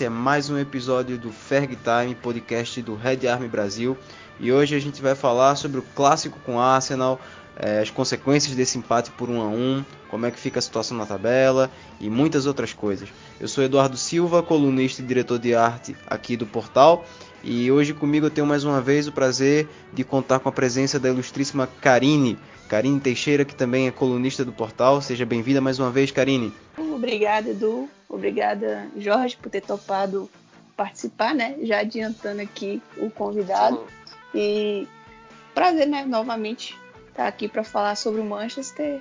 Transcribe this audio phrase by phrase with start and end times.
[0.00, 3.98] Esse é mais um episódio do Ferg Time, podcast do Red Army Brasil.
[4.40, 7.20] E hoje a gente vai falar sobre o clássico com Arsenal,
[7.54, 10.96] é, as consequências desse empate por 1 a 1, como é que fica a situação
[10.96, 13.10] na tabela e muitas outras coisas.
[13.38, 17.04] Eu sou Eduardo Silva, colunista e diretor de arte aqui do portal,
[17.44, 20.98] e hoje comigo eu tenho mais uma vez o prazer de contar com a presença
[20.98, 22.38] da ilustríssima Karine,
[22.70, 25.02] Karine Teixeira, que também é colunista do portal.
[25.02, 26.52] Seja bem-vinda mais uma vez, Karine.
[26.78, 27.88] Obrigada, Edu.
[28.08, 30.30] Obrigada, Jorge, por ter topado
[30.76, 31.56] participar, né?
[31.62, 33.84] Já adiantando aqui o convidado.
[34.32, 34.86] E
[35.52, 36.04] prazer, né?
[36.06, 36.78] Novamente
[37.08, 39.00] estar aqui para falar sobre o Manchester,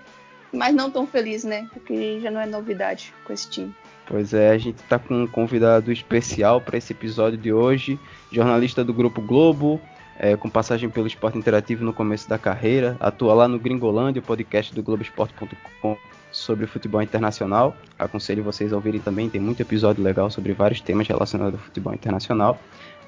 [0.51, 1.69] mas não tão feliz, né?
[1.71, 3.71] Porque já não é novidade com esse time.
[4.07, 7.99] Pois é, a gente está com um convidado especial para esse episódio de hoje,
[8.31, 9.79] jornalista do Grupo Globo,
[10.19, 14.23] é, com passagem pelo esporte interativo no começo da carreira, atua lá no Gringolândia, o
[14.23, 15.97] podcast do Globoesporte.com
[16.29, 17.75] sobre futebol internacional.
[17.97, 21.93] Aconselho vocês a ouvirem também, tem muito episódio legal sobre vários temas relacionados ao futebol
[21.93, 22.59] internacional.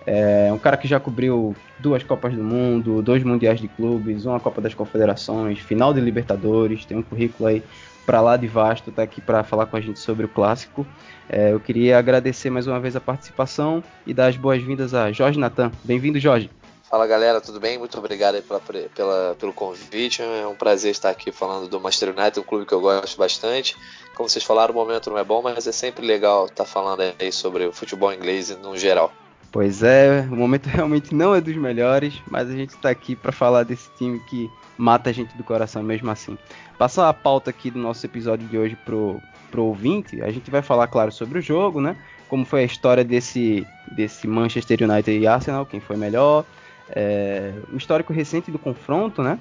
[0.08, 4.40] É um cara que já cobriu duas Copas do Mundo, dois Mundiais de Clubes, uma
[4.40, 7.62] Copa das Confederações, final de Libertadores, tem um currículo aí
[8.04, 10.88] para lá de vasto, tá aqui para falar com a gente sobre o clássico.
[11.30, 15.38] É, eu queria agradecer mais uma vez a participação e dar as boas-vindas a Jorge
[15.38, 15.72] Natan.
[15.84, 16.50] Bem-vindo, Jorge.
[16.92, 17.78] Fala galera, tudo bem?
[17.78, 18.60] Muito obrigado pela,
[18.94, 20.22] pela, pelo convite.
[20.22, 23.78] É um prazer estar aqui falando do Manchester United, um clube que eu gosto bastante.
[24.14, 27.32] Como vocês falaram, o momento não é bom, mas é sempre legal estar falando aí
[27.32, 29.10] sobre o futebol inglês no geral.
[29.54, 33.32] Pois é, o momento realmente não é dos melhores, mas a gente está aqui para
[33.32, 36.38] falar desse time que mata a gente do coração mesmo assim.
[36.78, 40.62] Passar a pauta aqui do nosso episódio de hoje pro, pro ouvinte, a gente vai
[40.62, 41.96] falar, claro, sobre o jogo, né?
[42.28, 43.66] Como foi a história desse,
[43.96, 46.46] desse Manchester United e Arsenal, quem foi melhor,
[46.90, 49.40] é, o histórico recente do confronto, né?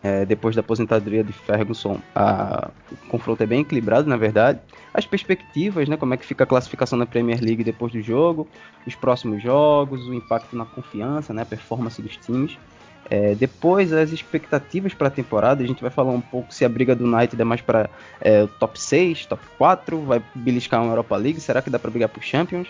[0.00, 4.60] É, depois da aposentadoria de Ferguson, a, o confronto é bem equilibrado, na verdade.
[4.94, 5.96] As perspectivas, né?
[5.96, 8.46] Como é que fica a classificação na Premier League depois do jogo,
[8.86, 11.42] os próximos jogos, o impacto na confiança, né?
[11.42, 12.56] A performance dos times.
[13.10, 16.68] É, depois, as expectativas para a temporada, a gente vai falar um pouco se a
[16.68, 17.88] briga do United é mais para
[18.20, 21.90] é, o top 6, top 4, vai beliscar uma Europa League, será que dá para
[21.90, 22.68] brigar para Champions?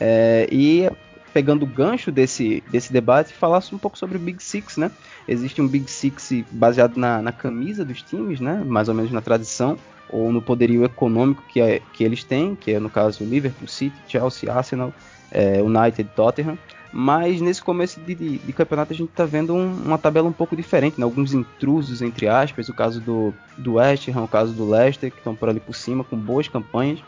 [0.00, 0.88] É, e
[1.34, 4.88] pegando o gancho desse, desse debate, falasse um pouco sobre o Big Six, né?
[5.26, 8.62] Existe um Big Six baseado na, na camisa dos times, né?
[8.64, 9.76] Mais ou menos na tradição,
[10.08, 13.96] ou no poderio econômico que, é, que eles têm, que é no caso Liverpool City,
[14.06, 14.94] Chelsea, Arsenal,
[15.32, 16.56] é, United, Tottenham.
[16.92, 20.32] Mas nesse começo de, de, de campeonato a gente está vendo um, uma tabela um
[20.32, 21.04] pouco diferente, né?
[21.04, 25.18] alguns intrusos, entre aspas, o caso do, do West Ham, o caso do Leicester, que
[25.18, 27.00] estão por ali por cima, com boas campanhas.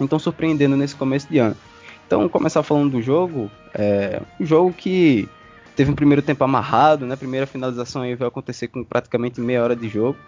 [0.00, 1.54] Então surpreendendo nesse começo de ano.
[2.10, 5.28] Então, começar falando do jogo, é um jogo que
[5.76, 7.14] teve um primeiro tempo amarrado, né?
[7.14, 10.18] Primeira finalização aí vai acontecer com praticamente meia hora de jogo.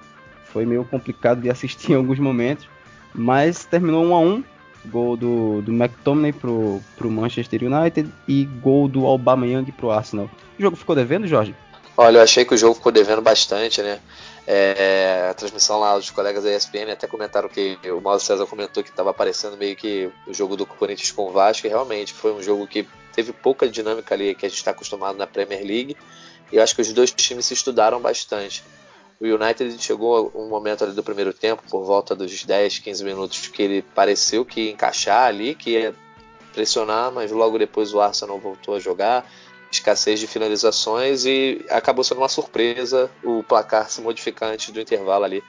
[0.44, 2.68] Foi meio complicado de assistir em alguns momentos,
[3.12, 4.44] mas terminou 1 a 1
[4.86, 10.30] Gol do, do McTominay pro, pro Manchester United e gol do Aubameyang pro Arsenal.
[10.56, 11.52] O jogo ficou devendo, Jorge?
[11.96, 14.00] Olha, eu achei que o jogo ficou devendo bastante, né?
[14.46, 18.82] É, a transmissão lá dos colegas da ESPN até comentaram que o Mauro César comentou
[18.82, 22.32] que estava aparecendo meio que o jogo do Corinthians com o Vasco, e realmente foi
[22.32, 25.96] um jogo que teve pouca dinâmica ali que a gente está acostumado na Premier League,
[26.50, 28.64] e eu acho que os dois times se estudaram bastante.
[29.20, 33.46] O United chegou um momento ali do primeiro tempo, por volta dos 10, 15 minutos,
[33.46, 35.94] que ele pareceu que ia encaixar ali, que ia
[36.52, 39.24] pressionar, mas logo depois o Arsenal voltou a jogar
[39.72, 45.24] escassez de finalizações e acabou sendo uma surpresa o placar se modificar antes do intervalo
[45.24, 45.42] ali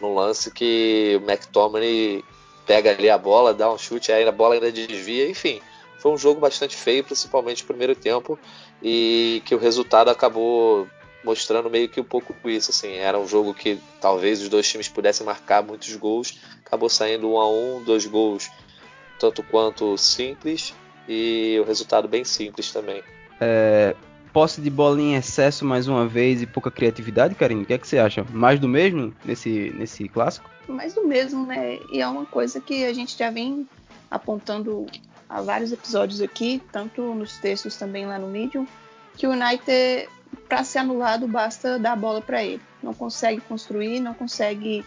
[0.00, 2.24] no lance que o McTominay
[2.66, 5.60] pega ali a bola, dá um chute, aí a bola ainda desvia, enfim,
[5.98, 8.38] foi um jogo bastante feio, principalmente no primeiro tempo,
[8.82, 10.86] e que o resultado acabou
[11.22, 14.88] mostrando meio que um pouco isso, assim, era um jogo que talvez os dois times
[14.88, 18.50] pudessem marcar muitos gols, acabou saindo um a um, dois gols
[19.18, 20.74] tanto quanto simples
[21.06, 23.02] e o resultado bem simples também.
[23.40, 23.94] É,
[24.32, 27.62] posse de bola em excesso mais uma vez e pouca criatividade, Karine?
[27.62, 28.24] O que, é que você acha?
[28.30, 30.48] Mais do mesmo nesse, nesse clássico?
[30.68, 31.78] Mais do mesmo, né?
[31.92, 33.66] E é uma coisa que a gente já vem
[34.10, 34.86] apontando
[35.28, 38.66] há vários episódios aqui, tanto nos textos também lá no Medium,
[39.16, 40.08] que o United,
[40.48, 42.60] para ser anulado, basta dar a bola para ele.
[42.82, 44.84] Não consegue construir, não consegue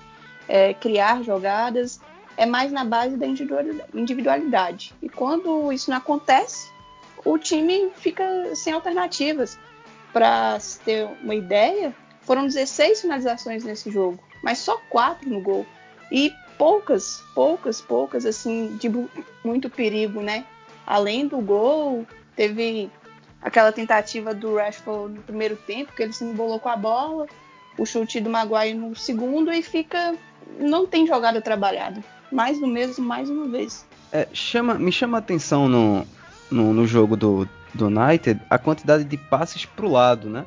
[0.47, 1.99] é, criar jogadas,
[2.35, 4.93] é mais na base da individualidade.
[5.01, 6.72] E quando isso não acontece,
[7.25, 8.23] o time fica
[8.55, 9.57] sem alternativas.
[10.11, 15.65] Para ter uma ideia, foram 16 finalizações nesse jogo, mas só quatro no gol.
[16.11, 18.91] E poucas, poucas, poucas, assim, de
[19.43, 20.45] muito perigo, né?
[20.85, 22.05] Além do gol,
[22.35, 22.91] teve
[23.41, 27.27] aquela tentativa do Rashford no primeiro tempo, que ele se embolou com a bola,
[27.77, 30.15] o chute do Maguire no segundo e fica.
[30.59, 32.03] Não tem jogada trabalhada.
[32.31, 33.85] Mais do mesmo, mais uma vez.
[34.11, 36.05] É, chama, me chama a atenção no,
[36.53, 40.45] no, no, jogo do, do United a quantidade de passes pro lado, né?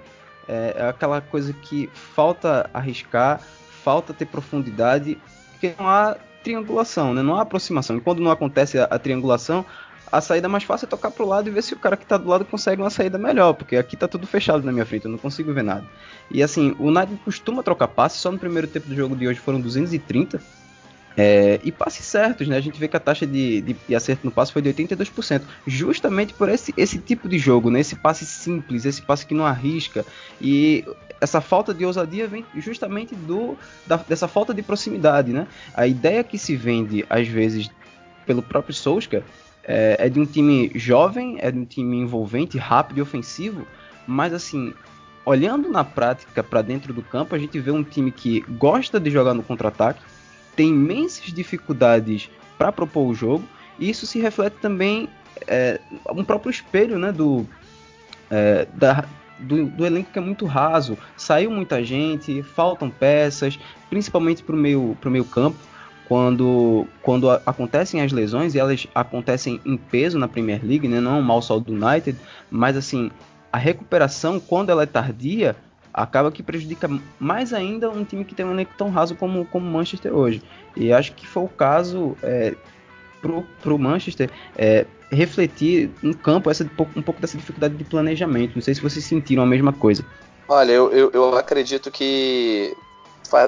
[0.49, 3.41] É, é aquela coisa que falta arriscar,
[3.82, 5.19] falta ter profundidade,
[5.50, 7.23] porque não há triangulação, né?
[7.23, 7.97] Não há aproximação.
[7.97, 9.67] E quando não acontece a, a triangulação,
[10.11, 12.17] a saída mais fácil é tocar pro lado e ver se o cara que tá
[12.17, 15.11] do lado consegue uma saída melhor, porque aqui tá tudo fechado na minha frente, eu
[15.11, 15.85] não consigo ver nada.
[16.31, 19.41] E assim, o United costuma trocar passes, só no primeiro tempo do jogo de hoje
[19.41, 20.41] foram 230.
[21.16, 22.56] É, e passes certos, né?
[22.56, 25.42] A gente vê que a taxa de, de, de, acerto no passe foi de 82%,
[25.66, 27.80] justamente por esse, esse tipo de jogo, né?
[27.80, 30.04] Esse passe simples, esse passe que não arrisca.
[30.40, 30.84] E
[31.20, 35.46] essa falta de ousadia vem justamente do, da, dessa falta de proximidade, né?
[35.74, 37.70] A ideia que se vende, às vezes,
[38.26, 39.22] pelo próprio Solskjaer
[39.64, 43.66] é, é de um time jovem, é de um time envolvente, rápido e ofensivo,
[44.06, 44.72] mas assim,
[45.24, 49.10] olhando na prática para dentro do campo, a gente vê um time que gosta de
[49.10, 50.00] jogar no contra-ataque,
[50.56, 53.44] tem imensas dificuldades para propor o jogo,
[53.79, 55.08] e isso se reflete também
[55.47, 55.79] é,
[56.11, 57.47] um próprio espelho né, do,
[58.31, 59.05] é, da,
[59.38, 60.97] do, do, elenco que é muito raso.
[61.17, 63.58] Saiu muita gente, faltam peças,
[63.91, 65.58] principalmente para o meio, meio campo
[66.08, 71.00] quando, quando acontecem as lesões, e elas acontecem em peso na Premier League, né?
[71.00, 72.17] não é um mal só do United,
[72.50, 73.11] mas assim,
[73.52, 75.56] a recuperação, quando ela é tardia,
[75.96, 76.88] acaba que prejudica
[77.19, 80.43] mais ainda um time que tem um elenco tão raso como o Manchester hoje.
[80.76, 82.54] E acho que foi o caso é,
[83.62, 86.64] para o Manchester é, refletir no campo essa,
[86.94, 88.54] um pouco dessa dificuldade de planejamento.
[88.54, 90.04] Não sei se vocês sentiram a mesma coisa.
[90.46, 92.76] Olha, eu, eu, eu acredito que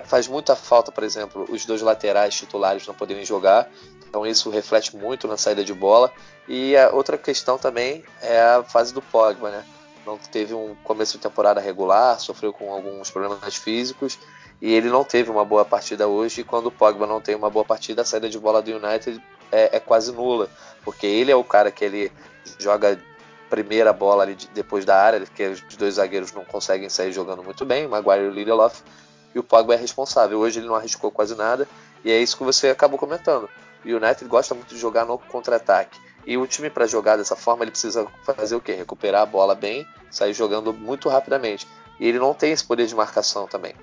[0.06, 3.70] faz muita falta, por exemplo, os dois laterais titulares não poderem jogar.
[4.08, 6.10] Então isso reflete muito na saída de bola.
[6.48, 9.64] E a outra questão também é a fase do Pogba, né?
[10.08, 14.18] Não teve um começo de temporada regular, sofreu com alguns problemas físicos
[14.58, 16.40] e ele não teve uma boa partida hoje.
[16.40, 19.22] E quando o Pogba não tem uma boa partida, a saída de bola do United
[19.52, 20.48] é, é quase nula,
[20.82, 22.10] porque ele é o cara que ele
[22.58, 22.98] joga
[23.50, 27.66] primeira bola ali depois da área, porque os dois zagueiros não conseguem sair jogando muito
[27.66, 28.80] bem, Maguire e o Lindelof
[29.34, 30.38] e o Pogba é responsável.
[30.38, 31.68] Hoje ele não arriscou quase nada
[32.02, 33.46] e é isso que você acabou comentando.
[33.84, 36.00] O United gosta muito de jogar no contra-ataque.
[36.26, 38.72] E o time para jogar dessa forma ele precisa fazer o quê?
[38.72, 41.66] Recuperar a bola bem, sair jogando muito rapidamente.
[41.98, 43.74] E ele não tem esse poder de marcação também.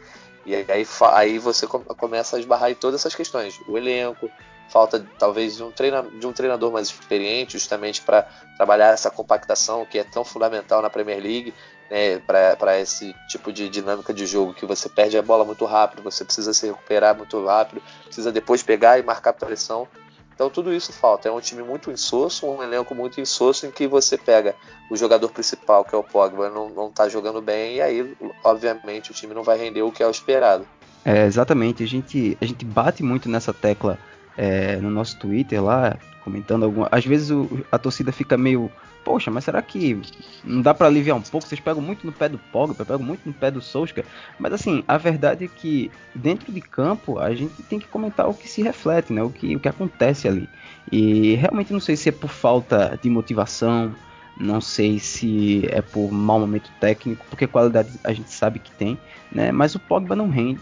[0.46, 3.60] E aí, aí você começa a esbarrar em todas essas questões.
[3.68, 4.30] O elenco,
[4.70, 9.86] falta talvez de um, treinador, de um treinador mais experiente, justamente para trabalhar essa compactação
[9.86, 11.54] que é tão fundamental na Premier League
[11.90, 16.02] né, para esse tipo de dinâmica de jogo que você perde a bola muito rápido,
[16.02, 19.88] você precisa se recuperar muito rápido, precisa depois pegar e marcar pressão.
[20.36, 21.30] Então tudo isso falta.
[21.30, 24.54] É um time muito insosso, um elenco muito insosso em que você pega
[24.92, 29.14] o jogador principal, que é o Pogba, não está jogando bem e aí, obviamente, o
[29.14, 30.68] time não vai render o que é o esperado.
[31.06, 31.84] É, exatamente.
[31.84, 33.98] A gente, a gente bate muito nessa tecla
[34.36, 36.90] é, no nosso Twitter lá, comentando alguma.
[36.92, 38.70] Às vezes o, a torcida fica meio
[39.06, 40.02] poxa, mas será que
[40.44, 41.48] não dá para aliviar um pouco?
[41.48, 44.06] Vocês pegam muito no pé do Pogba, pegam muito no pé do Solskjaer,
[44.40, 48.34] mas assim, a verdade é que dentro de campo a gente tem que comentar o
[48.34, 49.22] que se reflete, né?
[49.22, 50.50] O que, o que acontece ali.
[50.92, 53.94] E realmente não sei se é por falta de motivação,
[54.38, 58.98] não sei se é por mau momento técnico, porque qualidade a gente sabe que tem,
[59.32, 59.52] né?
[59.52, 60.60] Mas o Pogba não rende.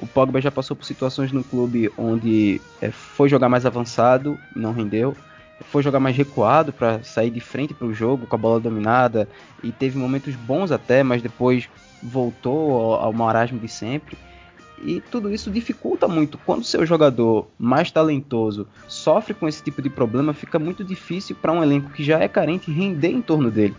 [0.00, 4.72] O Pogba já passou por situações no clube onde é, foi jogar mais avançado, não
[4.72, 5.16] rendeu
[5.70, 9.28] foi jogar mais recuado para sair de frente para o jogo com a bola dominada
[9.62, 11.68] e teve momentos bons até, mas depois
[12.02, 14.16] voltou ao, ao marasmo de sempre.
[14.82, 16.36] E tudo isso dificulta muito.
[16.38, 21.52] Quando seu jogador mais talentoso sofre com esse tipo de problema, fica muito difícil para
[21.52, 23.74] um elenco que já é carente render em torno dele.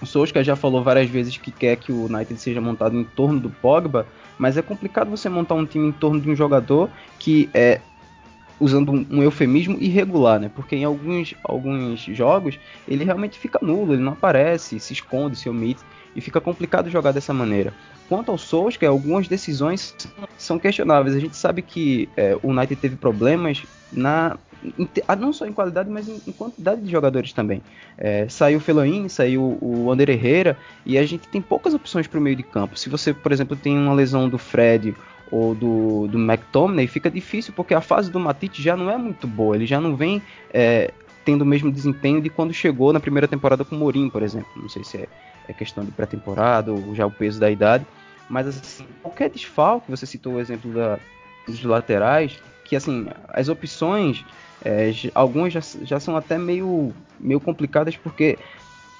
[0.00, 3.38] O Solskjaer já falou várias vezes que quer que o United seja montado em torno
[3.38, 4.06] do Pogba,
[4.38, 7.82] mas é complicado você montar um time em torno de um jogador que é
[8.60, 10.50] usando um, um, eufemismo irregular, né?
[10.54, 15.48] Porque em alguns, alguns jogos ele realmente fica nulo, ele não aparece, se esconde, se
[15.48, 15.80] omite
[16.14, 17.72] e fica complicado jogar dessa maneira.
[18.08, 19.96] Quanto ao Solskjaer, algumas decisões
[20.36, 21.16] são questionáveis.
[21.16, 23.62] A gente sabe que é, o United teve problemas
[23.92, 24.36] na
[25.08, 27.62] ah, não só em qualidade, mas em, em quantidade de jogadores também.
[27.96, 32.18] É, saiu o Feloine, saiu o Ander Herrera e a gente tem poucas opções para
[32.18, 32.78] o meio de campo.
[32.78, 34.94] Se você, por exemplo, tem uma lesão do Fred
[35.30, 39.26] ou do, do McTominay, fica difícil porque a fase do Matite já não é muito
[39.26, 40.20] boa, ele já não vem
[40.52, 40.92] é,
[41.24, 44.50] tendo o mesmo desempenho de quando chegou na primeira temporada com o Mourinho, por exemplo.
[44.56, 45.08] Não sei se é,
[45.48, 47.86] é questão de pré-temporada ou já o peso da idade,
[48.28, 50.98] mas assim, qualquer desfalque, você citou o exemplo da,
[51.46, 54.24] dos laterais, que assim, as opções,
[54.64, 58.38] é, algumas já, já são até meio, meio complicadas porque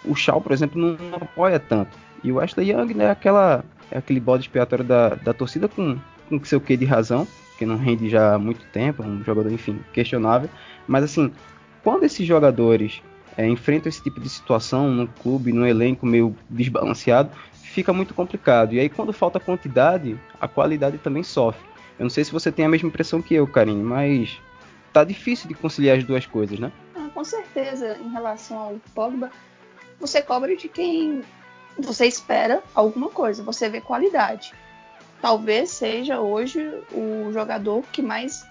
[0.05, 1.99] o Shaw, por exemplo, não, não apoia tanto.
[2.23, 5.99] E o Ashley Young né, é, aquela, é aquele bode expiatório da, da torcida com
[6.39, 7.27] com seu quê de razão,
[7.59, 10.49] que não rende já há muito tempo, é um jogador, enfim, questionável.
[10.87, 11.33] Mas assim,
[11.83, 13.03] quando esses jogadores
[13.37, 18.75] é, enfrentam esse tipo de situação no clube, no elenco meio desbalanceado, fica muito complicado.
[18.75, 21.69] E aí, quando falta quantidade, a qualidade também sofre.
[21.99, 24.41] Eu não sei se você tem a mesma impressão que eu, Karine, mas
[24.93, 26.73] tá difícil de conciliar as duas coisas, né?
[26.95, 29.31] Ah, com certeza, em relação ao Pogba,
[29.99, 31.23] você cobra de quem
[31.79, 34.53] você espera alguma coisa, você vê qualidade.
[35.21, 36.61] Talvez seja hoje
[36.93, 38.47] o jogador que mais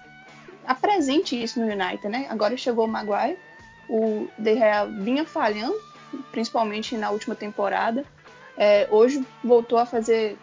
[0.64, 2.26] apresente isso no United, né?
[2.30, 3.38] Agora chegou o Maguire,
[3.88, 5.74] o De Gea vinha falhando,
[6.30, 8.04] principalmente na última temporada.
[8.56, 10.38] É, hoje voltou a fazer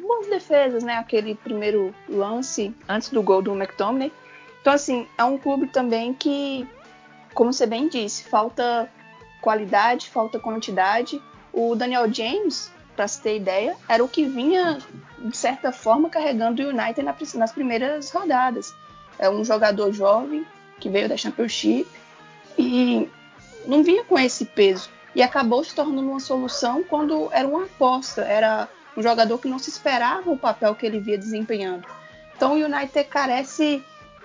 [0.00, 0.96] boas defesas, né?
[0.96, 4.12] Aquele primeiro lance antes do gol do McTominay.
[4.60, 6.66] Então, assim, é um clube também que,
[7.34, 8.88] como você bem disse, falta
[9.40, 11.20] qualidade, falta quantidade.
[11.52, 14.78] O Daniel James, para se ter ideia, era o que vinha,
[15.18, 17.02] de certa forma, carregando o United
[17.36, 18.74] nas primeiras rodadas.
[19.18, 20.46] É um jogador jovem
[20.78, 21.88] que veio da Championship
[22.58, 23.08] e
[23.66, 24.90] não vinha com esse peso.
[25.14, 29.58] E acabou se tornando uma solução quando era uma aposta, era um jogador que não
[29.58, 31.86] se esperava o papel que ele via desempenhando.
[32.36, 33.84] Então o United carece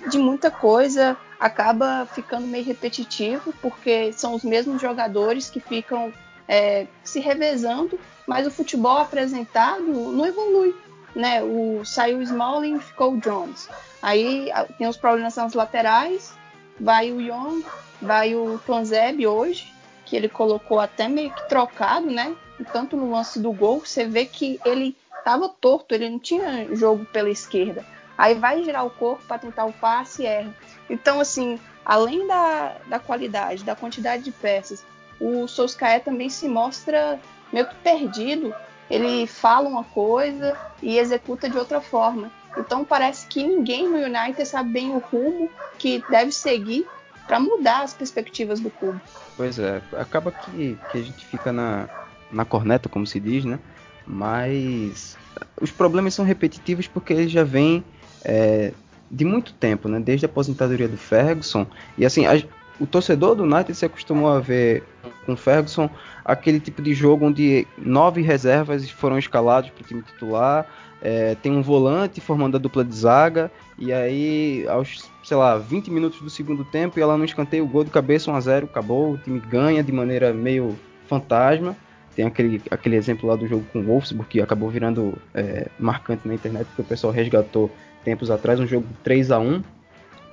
[0.09, 6.11] de muita coisa, acaba ficando meio repetitivo, porque são os mesmos jogadores que ficam
[6.47, 10.75] é, se revezando, mas o futebol apresentado não evolui.
[11.15, 11.41] Né?
[11.43, 13.67] O, saiu o Smalling ficou o Jones.
[14.01, 16.33] Aí tem os problemas nas laterais,
[16.79, 17.65] vai o Young,
[18.01, 19.73] vai o Tonzeb hoje,
[20.05, 22.35] que ele colocou até meio que trocado, né?
[22.71, 27.05] Tanto no lance do gol, você vê que ele estava torto, ele não tinha jogo
[27.05, 27.85] pela esquerda.
[28.17, 30.55] Aí vai girar o corpo para tentar o passe e erra.
[30.89, 34.83] Então, assim, além da, da qualidade, da quantidade de peças,
[35.19, 37.19] o Solskjaer também se mostra
[37.51, 38.53] meio que perdido.
[38.89, 42.31] Ele fala uma coisa e executa de outra forma.
[42.55, 46.87] Então parece que ninguém no United sabe bem o rumo que deve seguir
[47.27, 48.99] para mudar as perspectivas do clube.
[49.35, 51.87] Pois é, acaba que, que a gente fica na,
[52.31, 53.59] na corneta, como se diz, né?
[54.05, 55.17] Mas
[55.61, 57.83] os problemas são repetitivos porque eles já vêm
[58.23, 58.73] é,
[59.11, 59.99] de muito tempo, né?
[59.99, 61.67] Desde a aposentadoria do Ferguson.
[61.97, 62.41] E assim, a,
[62.79, 64.83] o torcedor do United se acostumou a ver
[65.25, 65.89] com Ferguson
[66.23, 70.65] aquele tipo de jogo onde nove reservas foram escalados para o time titular.
[71.01, 75.91] É, tem um volante formando a dupla de zaga, e aí, aos, sei lá, 20
[75.91, 78.65] minutos do segundo tempo, e ela não escanteia o gol de cabeça 1 a 0
[78.65, 80.75] acabou, o time ganha de maneira meio
[81.07, 81.77] fantasma.
[82.15, 86.27] Tem aquele, aquele exemplo lá do jogo com o Wolfsburg, que acabou virando é, marcante
[86.27, 87.69] na internet, porque o pessoal resgatou
[88.03, 89.61] tempos atrás um jogo 3 a 1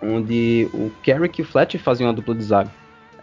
[0.04, 2.70] onde o Carrick e o Fletcher faziam uma dupla de zaga.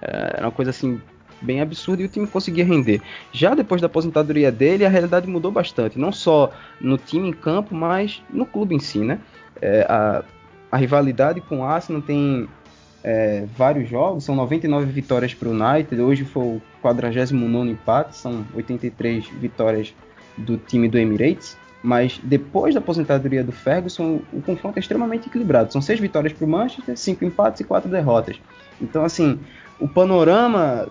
[0.02, 1.00] É, era uma coisa assim
[1.42, 3.02] bem absurda e o time conseguia render.
[3.32, 7.74] Já depois da aposentadoria dele, a realidade mudou bastante, não só no time em campo,
[7.74, 9.20] mas no clube em si, né?
[9.62, 10.24] É, a,
[10.72, 12.48] a, rivalidade com o Arsenal tem
[13.04, 18.46] é, vários jogos, são 99 vitórias para o United, hoje foi o 49 empate, são
[18.56, 19.94] 83 vitórias
[20.38, 21.58] do time do Emirates.
[21.84, 25.74] Mas depois da aposentadoria do Ferguson, o confronto é extremamente equilibrado.
[25.74, 28.40] São seis vitórias para o Manchester, cinco empates e quatro derrotas.
[28.80, 29.40] Então, assim,
[29.80, 30.88] o panorama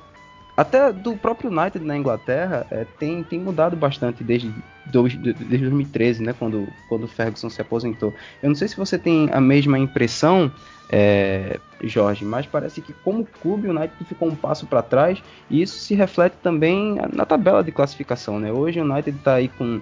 [0.57, 4.53] até do próprio United na Inglaterra é, tem, tem mudado bastante desde,
[4.85, 8.13] desde 2013, né, quando, quando o Ferguson se aposentou.
[8.43, 10.53] Eu não sei se você tem a mesma impressão,
[10.93, 15.63] é, Jorge, mas parece que como clube o United ficou um passo para trás e
[15.63, 18.39] isso se reflete também na tabela de classificação.
[18.39, 18.53] Né?
[18.53, 19.81] Hoje o United está aí com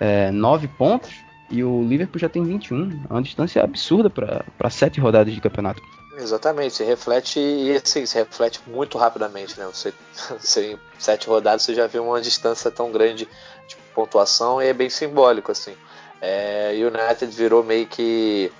[0.00, 1.10] é, 9 pontos
[1.50, 5.80] e o Liverpool já tem 21, é uma distância absurda para sete rodadas de campeonato.
[6.16, 9.66] Exatamente, se reflete e assim, se reflete muito rapidamente, né?
[9.66, 9.92] Você,
[10.38, 13.28] você em sete rodadas você já vê uma distância tão grande
[13.68, 15.74] de pontuação e é bem simbólico assim.
[16.20, 18.50] É, United virou meio que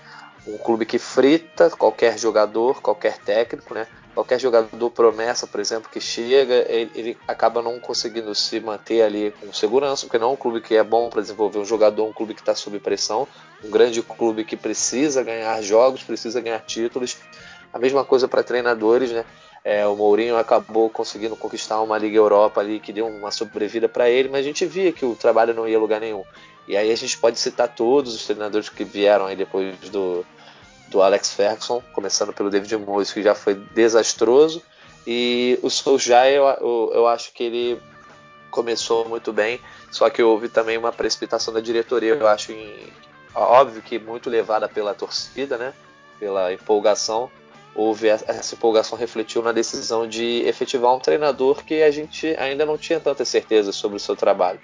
[0.47, 3.87] um clube que frita qualquer jogador, qualquer técnico, né?
[4.15, 9.35] Qualquer jogador promessa, por exemplo, que chega, ele, ele acaba não conseguindo se manter ali
[9.41, 12.13] com segurança, porque não é um clube que é bom para desenvolver um jogador, um
[12.13, 13.27] clube que está sob pressão,
[13.63, 17.17] um grande clube que precisa ganhar jogos, precisa ganhar títulos.
[17.73, 19.25] A mesma coisa para treinadores, né?
[19.65, 24.09] É, o Mourinho acabou conseguindo conquistar uma Liga Europa ali que deu uma sobrevida para
[24.09, 26.23] ele, mas a gente via que o trabalho não ia lugar nenhum.
[26.69, 30.25] E aí a gente pode citar todos os treinadores que vieram aí depois do,
[30.89, 34.63] do Alex Ferguson, começando pelo David Moyes, que já foi desastroso,
[35.07, 37.83] e o Solskjaer eu, eu, acho que ele
[38.51, 39.61] começou muito bem,
[39.91, 42.75] só que houve também uma precipitação da diretoria, eu acho em,
[43.35, 45.75] óbvio que muito levada pela torcida, né,
[46.19, 47.31] pela empolgação,
[47.75, 52.79] houve essa empolgação refletiu na decisão de efetivar um treinador que a gente ainda não
[52.79, 54.61] tinha tanta certeza sobre o seu trabalho.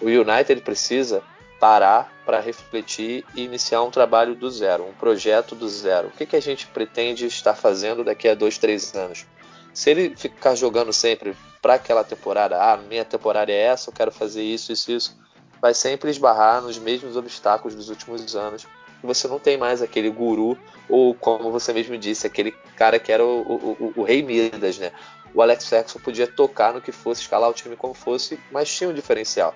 [0.00, 1.22] O United precisa
[1.62, 6.08] parar para refletir e iniciar um trabalho do zero, um projeto do zero.
[6.08, 9.26] O que, que a gente pretende estar fazendo daqui a dois, três anos?
[9.72, 14.10] Se ele ficar jogando sempre para aquela temporada, ah, minha temporada é essa, eu quero
[14.10, 15.16] fazer isso, isso, isso,
[15.60, 18.66] vai sempre esbarrar nos mesmos obstáculos dos últimos anos.
[19.00, 23.24] Você não tem mais aquele guru, ou como você mesmo disse, aquele cara que era
[23.24, 24.90] o, o, o, o rei Midas, né?
[25.32, 28.90] O Alex Ferguson podia tocar no que fosse, escalar o time como fosse, mas tinha
[28.90, 29.54] um diferencial.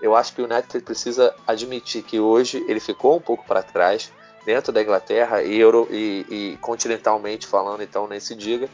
[0.00, 4.12] Eu acho que o United precisa admitir que hoje ele ficou um pouco para trás
[4.44, 8.68] dentro da Inglaterra e, Euro, e, e continentalmente falando, então nem se diga.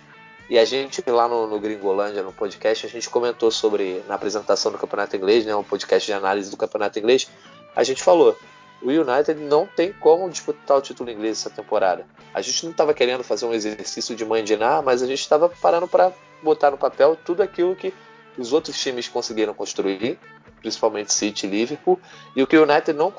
[0.51, 4.71] E a gente lá no, no Gringolândia, no podcast, a gente comentou sobre, na apresentação
[4.71, 7.31] do Campeonato Inglês, né, um podcast de análise do Campeonato Inglês,
[7.75, 8.37] a gente falou,
[8.83, 12.05] o United não tem como disputar o título inglês essa temporada.
[12.35, 15.89] A gente não estava querendo fazer um exercício de mandinar, mas a gente estava parando
[15.89, 16.13] para
[16.43, 17.95] botar no papel tudo aquilo que
[18.37, 20.19] os outros times conseguiram construir
[20.63, 22.01] principalmente City e Liverpool,
[22.35, 23.13] e o que o United não,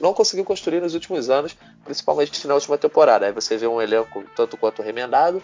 [0.00, 3.26] não conseguiu construir nos últimos anos, principalmente na última temporada.
[3.26, 5.42] Aí você vê um elenco tanto quanto remendado,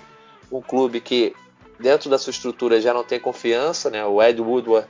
[0.51, 1.35] um clube que
[1.79, 4.05] dentro da sua estrutura já não tem confiança, né?
[4.05, 4.89] O Ed Woodward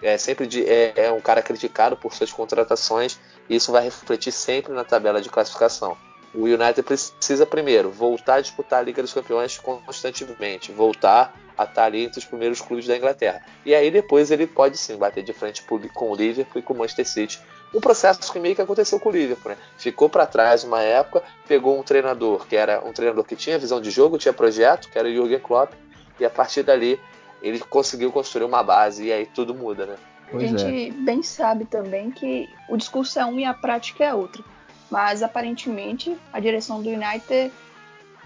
[0.00, 4.32] é sempre de, é, é um cara criticado por suas contratações, e isso vai refletir
[4.32, 5.96] sempre na tabela de classificação.
[6.34, 11.84] O United precisa primeiro voltar a disputar a Liga dos Campeões constantemente, voltar a estar
[11.84, 13.42] ali entre os primeiros clubes da Inglaterra.
[13.64, 16.76] E aí depois ele pode sim bater de frente com o Liverpool e com o
[16.76, 17.40] Manchester City.
[17.74, 19.58] Um processo que meio que aconteceu com o Liverpool, né?
[19.76, 23.80] Ficou para trás uma época, pegou um treinador que era um treinador que tinha visão
[23.80, 25.72] de jogo, tinha projeto, que era o Jürgen Klopp,
[26.20, 27.00] e a partir dali
[27.42, 29.96] ele conseguiu construir uma base e aí tudo muda, né?
[30.30, 30.92] Pois a gente é.
[30.92, 34.42] bem sabe também que o discurso é um e a prática é outra
[34.90, 37.52] mas aparentemente a direção do United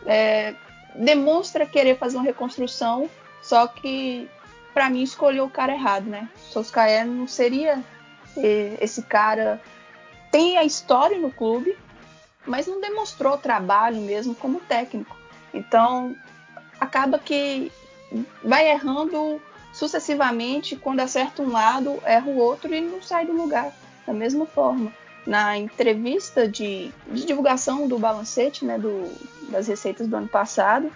[0.07, 0.55] é,
[0.95, 3.09] demonstra querer fazer uma reconstrução,
[3.43, 4.29] só que
[4.73, 6.29] para mim escolheu o cara errado, né?
[6.37, 7.83] Solskjaer não seria
[8.81, 9.61] esse cara.
[10.31, 11.77] Tem a história no clube,
[12.47, 15.15] mas não demonstrou trabalho mesmo como técnico.
[15.53, 16.17] Então
[16.81, 17.71] acaba que
[18.43, 19.41] vai errando
[19.73, 23.73] sucessivamente, quando acerta um lado, erra o outro e não sai do lugar
[24.07, 24.93] da mesma forma
[25.27, 29.11] na entrevista de, de divulgação do balancete, né, do,
[29.51, 30.91] das receitas do ano passado,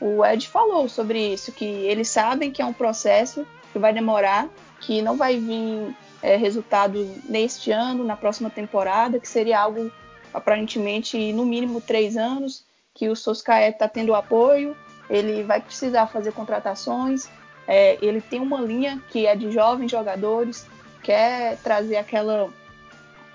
[0.00, 4.48] o Ed falou sobre isso, que eles sabem que é um processo que vai demorar,
[4.80, 9.90] que não vai vir é, resultado neste ano, na próxima temporada, que seria algo
[10.32, 14.76] aparentemente no mínimo três anos, que o Soscaé está tendo apoio,
[15.10, 17.28] ele vai precisar fazer contratações,
[17.66, 20.66] é, ele tem uma linha que é de jovens jogadores,
[21.02, 22.50] quer trazer aquela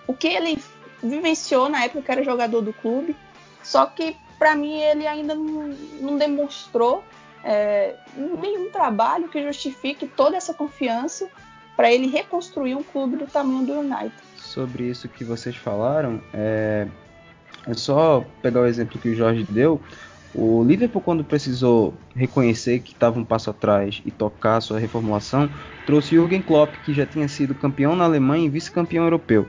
[0.08, 0.62] o que ele
[1.02, 3.16] vivenciou na época que era jogador do clube.
[3.62, 5.70] Só que para mim ele ainda não,
[6.02, 7.04] não demonstrou
[7.44, 11.30] é, nenhum trabalho que justifique toda essa confiança
[11.76, 14.13] para ele reconstruir um clube do tamanho do United.
[14.38, 16.88] Sobre isso que vocês falaram, é,
[17.66, 19.82] é só pegar o exemplo que o Jorge deu.
[20.36, 25.50] O Liverpool, quando precisou reconhecer que estava um passo atrás e tocar sua reformulação,
[25.86, 29.48] trouxe Jürgen Klopp, que já tinha sido campeão na Alemanha e vice-campeão europeu.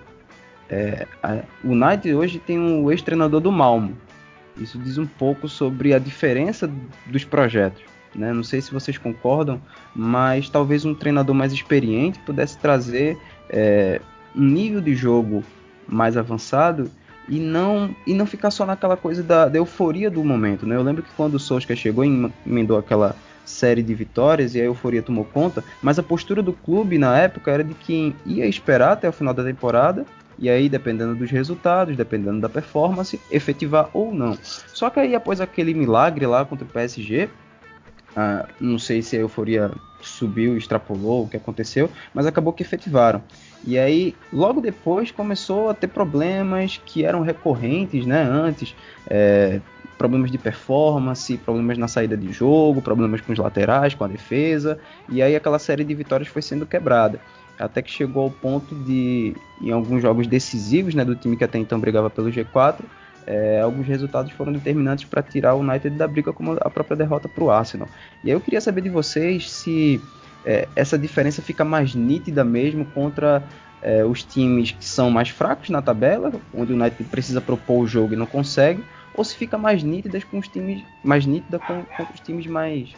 [0.74, 3.96] É, a, o United hoje tem um ex-treinador do Malmo.
[4.56, 6.68] Isso diz um pouco sobre a diferença
[7.06, 7.80] dos projetos.
[8.12, 8.32] Né?
[8.32, 9.62] Não sei se vocês concordam,
[9.94, 13.16] mas talvez um treinador mais experiente pudesse trazer
[13.48, 14.00] é,
[14.34, 15.44] um nível de jogo
[15.86, 16.90] mais avançado
[17.28, 20.66] e não e não ficar só naquela coisa da, da euforia do momento.
[20.66, 20.74] Né?
[20.74, 24.64] Eu lembro que quando o Solskjaer chegou e emendou aquela série de vitórias e a
[24.64, 28.92] euforia tomou conta, mas a postura do clube na época era de quem ia esperar
[28.92, 30.04] até o final da temporada
[30.38, 34.36] e aí, dependendo dos resultados, dependendo da performance, efetivar ou não.
[34.42, 37.28] Só que aí, após aquele milagre lá contra o PSG,
[38.16, 39.70] ah, não sei se a euforia
[40.00, 43.22] subiu, extrapolou, o que aconteceu, mas acabou que efetivaram.
[43.66, 48.22] E aí, logo depois, começou a ter problemas que eram recorrentes, né?
[48.22, 48.74] Antes,
[49.08, 49.60] é,
[49.96, 54.78] problemas de performance, problemas na saída de jogo, problemas com os laterais, com a defesa,
[55.08, 57.20] e aí aquela série de vitórias foi sendo quebrada
[57.58, 61.58] até que chegou ao ponto de, em alguns jogos decisivos né, do time que até
[61.58, 62.80] então brigava pelo G4,
[63.26, 67.28] é, alguns resultados foram determinantes para tirar o United da briga, como a própria derrota
[67.28, 67.88] para o Arsenal.
[68.22, 70.00] E aí eu queria saber de vocês se
[70.44, 73.42] é, essa diferença fica mais nítida mesmo contra
[73.82, 77.86] é, os times que são mais fracos na tabela, onde o United precisa propor o
[77.86, 81.82] jogo e não consegue, ou se fica mais nítida com os times mais nítida com,
[81.82, 82.94] com os times mais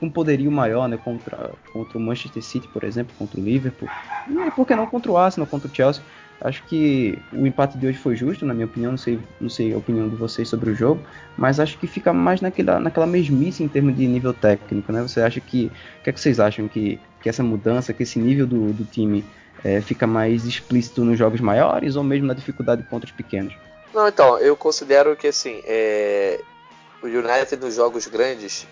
[0.00, 3.88] com um poderio maior, né, contra, contra o Manchester City, por exemplo, contra o Liverpool,
[4.26, 6.02] e por que não contra o Arsenal, contra o Chelsea.
[6.40, 9.74] Acho que o empate de hoje foi justo, na minha opinião, não sei, não sei
[9.74, 11.02] a opinião de vocês sobre o jogo,
[11.36, 15.02] mas acho que fica mais naquela, naquela mesmice em termos de nível técnico, né?
[15.02, 18.18] Você acha que, o que é que vocês acham que, que essa mudança, que esse
[18.18, 19.22] nível do, do time
[19.62, 23.54] é, fica mais explícito nos jogos maiores ou mesmo na dificuldade contra os pequenos?
[23.92, 26.40] Não, então, eu considero que assim, é,
[27.02, 28.66] o United nos jogos grandes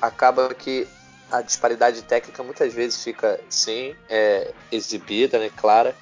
[0.00, 0.86] acaba que
[1.30, 5.94] a disparidade técnica muitas vezes fica, sim, é, exibida, né, clara,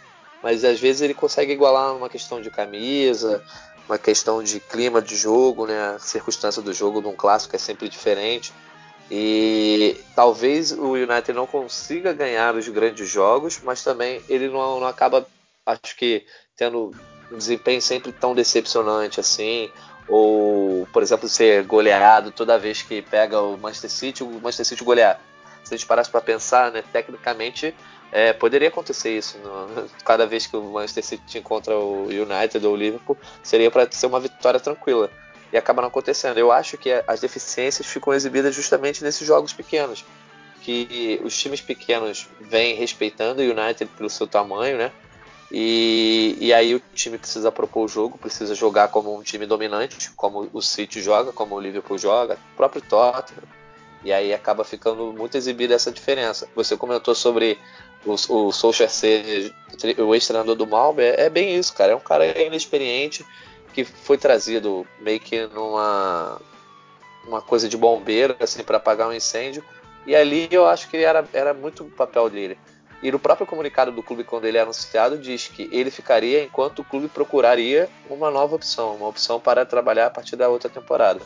[0.42, 3.42] mas às vezes ele consegue igualar uma questão de camisa,
[3.88, 7.58] uma questão de clima de jogo, né, a circunstância do jogo de um clássico é
[7.58, 8.52] sempre diferente.
[9.10, 14.86] E talvez o United não consiga ganhar os grandes jogos, mas também ele não, não
[14.86, 15.26] acaba,
[15.64, 16.94] acho que, tendo
[17.32, 19.70] um desempenho sempre tão decepcionante assim,
[20.08, 24.84] ou, por exemplo, ser goleado toda vez que pega o Manchester City, o Manchester City
[24.84, 25.20] golear.
[25.62, 27.74] Se a gente parasse para pensar, né, tecnicamente
[28.10, 29.38] é, poderia acontecer isso.
[29.38, 33.90] No, cada vez que o Manchester City encontra o United ou o Liverpool, seria para
[33.90, 35.10] ser uma vitória tranquila.
[35.52, 36.38] E acaba não acontecendo.
[36.38, 40.04] Eu acho que as deficiências ficam exibidas justamente nesses jogos pequenos.
[40.62, 44.92] Que os times pequenos vêm respeitando o United pelo seu tamanho, né?
[45.50, 50.10] E, e aí o time precisa propor o jogo, precisa jogar como um time dominante,
[50.10, 53.42] como o City joga, como o Liverpool joga, o próprio Tottenham.
[54.04, 56.48] E aí acaba ficando muito exibida essa diferença.
[56.54, 57.58] Você comentou sobre
[58.04, 59.54] o, o Solskjaer ser
[59.98, 61.92] o ex-treinador do Malme, é, é, bem isso, cara.
[61.92, 63.24] É um cara inexperiente
[63.72, 66.40] que foi trazido meio que numa
[67.26, 69.62] uma coisa de bombeiro, assim, para apagar um incêndio.
[70.06, 72.58] E ali eu acho que era, era muito o papel dele.
[73.02, 76.80] E no próprio comunicado do clube, quando ele é anunciado, diz que ele ficaria enquanto
[76.80, 81.20] o clube procuraria uma nova opção, uma opção para trabalhar a partir da outra temporada.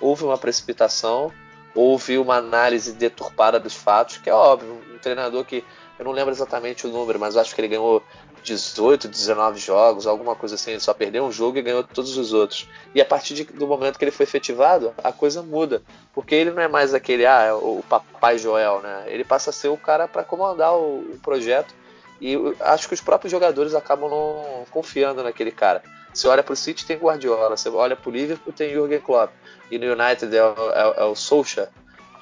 [0.00, 1.30] Houve uma precipitação,
[1.74, 5.62] houve uma análise deturpada dos fatos, que é óbvio, um treinador que
[6.00, 8.02] eu não lembro exatamente o número, mas acho que ele ganhou
[8.42, 10.70] 18, 19 jogos, alguma coisa assim.
[10.70, 12.66] Ele só perdeu um jogo e ganhou todos os outros.
[12.94, 15.82] E a partir de, do momento que ele foi efetivado, a coisa muda.
[16.14, 19.04] Porque ele não é mais aquele, ah, é o papai Joel, né?
[19.08, 21.74] Ele passa a ser o cara para comandar o, o, projeto.
[22.18, 25.82] E acho que os próprios jogadores acabam não confiando naquele cara.
[26.14, 27.58] Você olha para o City, tem Guardiola.
[27.58, 29.34] Você olha para o Liverpool, tem Jurgen Klopp.
[29.70, 31.68] E no United é o, é, é o Solskjaer.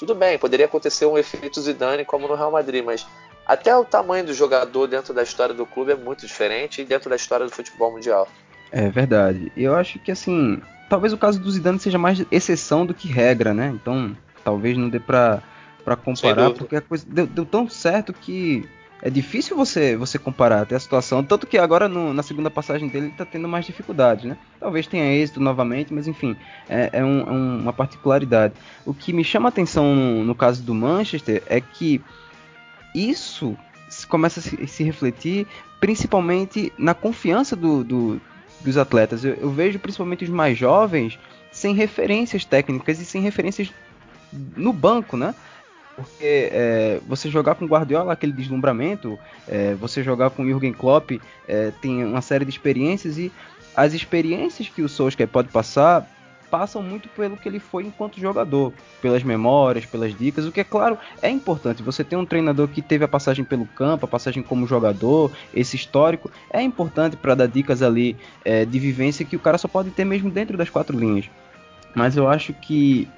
[0.00, 3.06] Tudo bem, poderia acontecer um efeito Zidane como no Real Madrid, mas
[3.48, 7.08] até o tamanho do jogador dentro da história do clube é muito diferente e dentro
[7.08, 8.28] da história do futebol mundial.
[8.70, 9.50] É verdade.
[9.56, 13.54] Eu acho que assim, talvez o caso do Zidane seja mais exceção do que regra,
[13.54, 13.72] né?
[13.74, 15.42] Então, talvez não dê pra,
[15.82, 18.68] pra comparar, porque a coisa deu, deu, tão certo que
[19.00, 21.24] é difícil você você comparar até a situação.
[21.24, 24.36] Tanto que agora no, na segunda passagem dele ele tá tendo mais dificuldades, né?
[24.60, 26.36] Talvez tenha êxito novamente, mas enfim,
[26.68, 28.52] é, é, um, é uma particularidade.
[28.84, 32.02] O que me chama a atenção no, no caso do Manchester é que
[32.94, 33.56] isso
[34.08, 35.46] começa a se, refletir
[35.80, 38.20] principalmente na confiança do, do,
[38.60, 39.24] dos atletas.
[39.24, 41.18] Eu, eu, vejo principalmente os mais jovens
[41.50, 43.72] sem referências técnicas e sem referências
[44.32, 45.34] no banco, né?
[45.96, 51.12] Porque é, você jogar com Guardiola, aquele deslumbramento, é, você jogar com Jürgen Klopp,
[51.48, 53.32] é, tem uma série de experiências e
[53.74, 56.08] as experiências que o Solskjaer pode passar
[56.50, 60.64] passam muito pelo que ele foi enquanto jogador, pelas memórias, pelas dicas, o que é
[60.64, 61.82] claro é importante.
[61.82, 65.76] Você ter um treinador que teve a passagem pelo campo, a passagem como jogador, esse
[65.76, 69.90] histórico, é importante para dar dicas ali é, de vivência que o cara só pode
[69.90, 71.30] ter mesmo dentro das quatro linhas.
[71.94, 73.08] Mas eu acho que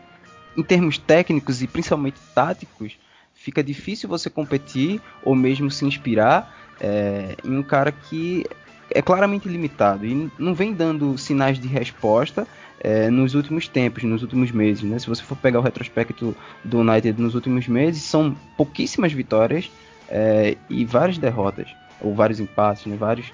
[0.57, 2.99] em termos técnicos e principalmente táticos,
[3.35, 8.45] fica difícil você competir ou mesmo se inspirar é, em um cara que
[8.91, 12.47] é claramente limitado e não vem dando sinais de resposta
[12.81, 14.83] é, nos últimos tempos, nos últimos meses.
[14.83, 14.99] Né?
[14.99, 19.71] Se você for pegar o retrospecto do United nos últimos meses, são pouquíssimas vitórias
[20.09, 21.69] é, e várias derrotas,
[22.01, 22.97] ou vários empates, né?
[22.97, 23.33] vários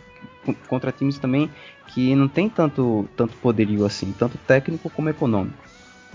[0.69, 1.51] contra times também
[1.88, 5.57] que não tem tanto, tanto poderio assim, tanto técnico como econômico.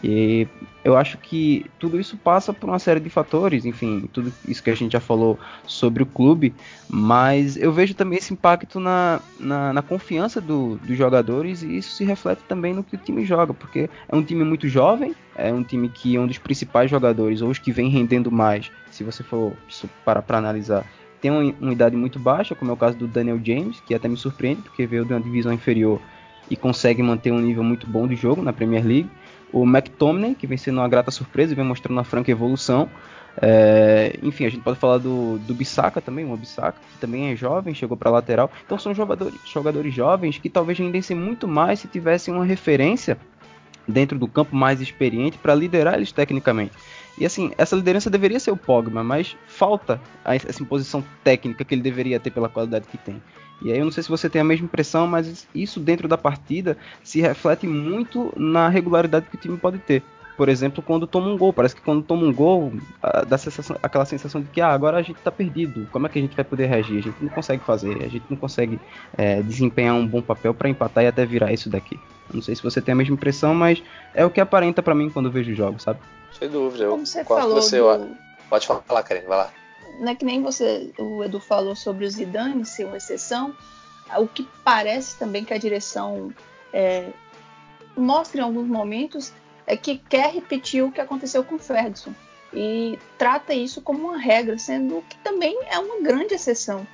[0.04, 0.48] E
[0.84, 4.72] eu acho que tudo isso passa por uma série de fatores, enfim, tudo isso que
[4.72, 6.56] a gente já falou sobre o clube,
[6.90, 11.92] mas eu vejo também esse impacto na, na, na confiança do, dos jogadores e isso
[11.92, 15.54] se reflete também no que o time joga, porque é um time muito jovem, é
[15.54, 19.04] um time que é um dos principais jogadores, ou os que vem rendendo mais, se
[19.04, 19.54] você for
[20.04, 20.84] para para analisar,
[21.22, 24.08] tem uma, uma idade muito baixa, como é o caso do Daniel James, que até
[24.08, 26.02] me surpreende, porque veio de uma divisão inferior
[26.50, 29.10] e consegue manter um nível muito bom de jogo na Premier League
[29.52, 32.90] o McTominay, que vem sendo uma grata surpresa e vem mostrando uma franca evolução.
[33.42, 37.36] É, enfim, a gente pode falar do, do Bissaka também, o Bissaka, que também é
[37.36, 38.52] jovem, chegou para lateral.
[38.66, 43.18] Então são jogadores, jogadores jovens que talvez rendessem muito mais se tivessem uma referência
[43.88, 46.74] dentro do campo mais experiente para liderar eles tecnicamente.
[47.18, 51.82] E assim, essa liderança deveria ser o Pogba, mas falta essa imposição técnica que ele
[51.82, 53.22] deveria ter pela qualidade que tem.
[53.62, 56.18] E aí eu não sei se você tem a mesma impressão, mas isso dentro da
[56.18, 60.04] partida se reflete muito na regularidade que o time pode ter.
[60.42, 61.54] Por exemplo, quando toma um gol.
[61.54, 62.74] Parece que quando toma um gol,
[63.28, 65.88] dá sensação, aquela sensação de que ah, agora a gente está perdido.
[65.92, 66.98] Como é que a gente vai poder reagir?
[66.98, 68.80] A gente não consegue fazer, a gente não consegue
[69.16, 72.00] é, desempenhar um bom papel para empatar e até virar isso daqui.
[72.34, 73.84] Não sei se você tem a mesma impressão, mas
[74.16, 76.00] é o que aparenta para mim quando eu vejo jogos, sabe?
[76.40, 76.88] Sem dúvida.
[76.88, 78.18] Como você falou você, do...
[78.50, 79.52] Pode falar, Karen, vai lá.
[80.00, 83.54] Não é que nem você, o Edu falou sobre o Zidane ser uma exceção.
[84.18, 86.34] O que parece também que a direção
[86.74, 87.10] é,
[87.96, 89.32] mostra em alguns momentos
[89.66, 92.14] é que quer repetir o que aconteceu com Ferguson
[92.54, 96.86] e trata isso como uma regra, sendo que também é uma grande exceção.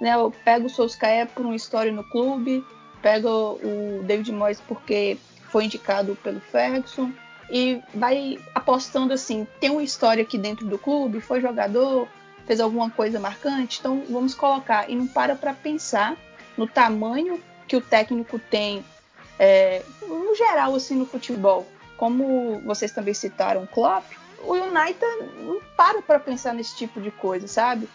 [0.00, 0.14] Né?
[0.14, 2.64] Eu pego o Solskjaer por uma história no clube,
[3.02, 5.18] pego o David Moyes porque
[5.50, 7.12] foi indicado pelo Ferguson
[7.50, 12.08] e vai apostando assim, tem uma história aqui dentro do clube, foi jogador,
[12.46, 16.16] fez alguma coisa marcante, então vamos colocar e não para para pensar
[16.56, 18.82] no tamanho que o técnico tem
[19.38, 21.66] é, no geral assim no futebol
[22.02, 24.04] como vocês também citaram Klopp,
[24.40, 25.06] o United
[25.38, 27.88] não para para pensar nesse tipo de coisa, sabe?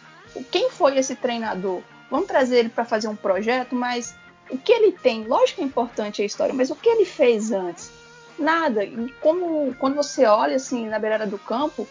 [0.50, 1.82] Quem foi esse treinador?
[2.10, 4.15] Vamos trazer ele para fazer um projeto, mas
[4.50, 5.26] o que ele tem?
[5.28, 7.91] Lógico que é importante a história, mas o que ele fez antes?
[8.39, 8.82] Nada.
[8.86, 11.86] E como quando você olha assim na beirada do campo,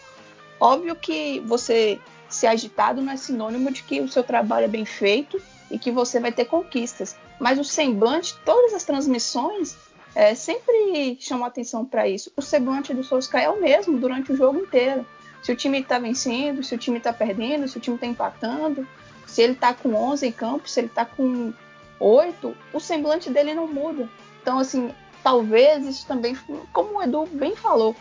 [0.59, 4.85] óbvio que você ser agitado não é sinônimo de que o seu trabalho é bem
[4.85, 7.15] feito e que você vai ter conquistas.
[7.39, 9.77] Mas o semblante, todas as transmissões
[10.17, 12.31] é, sempre chamou atenção para isso.
[12.35, 15.05] O semblante do Solskjaer é o mesmo durante o jogo inteiro.
[15.43, 18.87] Se o time está vencendo, se o time está perdendo, se o time está empatando,
[19.27, 21.53] se ele está com 11 em campo, se ele está com
[21.99, 24.09] 8, o semblante dele não muda.
[24.41, 26.35] Então, assim, talvez isso também,
[26.73, 27.95] como o Edu bem falou,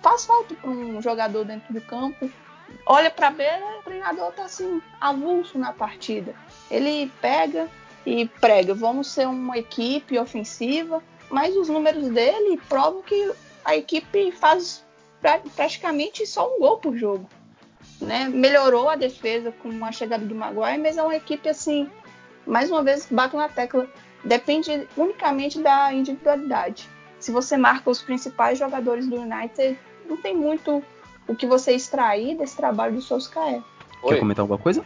[0.00, 2.30] faz falta para um jogador dentro do campo.
[2.86, 6.34] Olha para a beira, o treinador está assim, avulso na partida.
[6.70, 7.68] Ele pega
[8.06, 13.32] e prega, vamos ser uma equipe ofensiva, mas os números dele provam que
[13.64, 14.84] a equipe faz
[15.20, 17.28] pra, praticamente só um gol por jogo.
[18.00, 18.28] Né?
[18.28, 21.88] Melhorou a defesa com a chegada do Maguire, mas é uma equipe assim,
[22.46, 23.88] mais uma vez, bato na tecla,
[24.24, 26.88] depende unicamente da individualidade.
[27.18, 30.82] Se você marca os principais jogadores do United, não tem muito
[31.28, 33.62] o que você extrair desse trabalho do Solskjaer.
[34.02, 34.84] Quer comentar alguma coisa?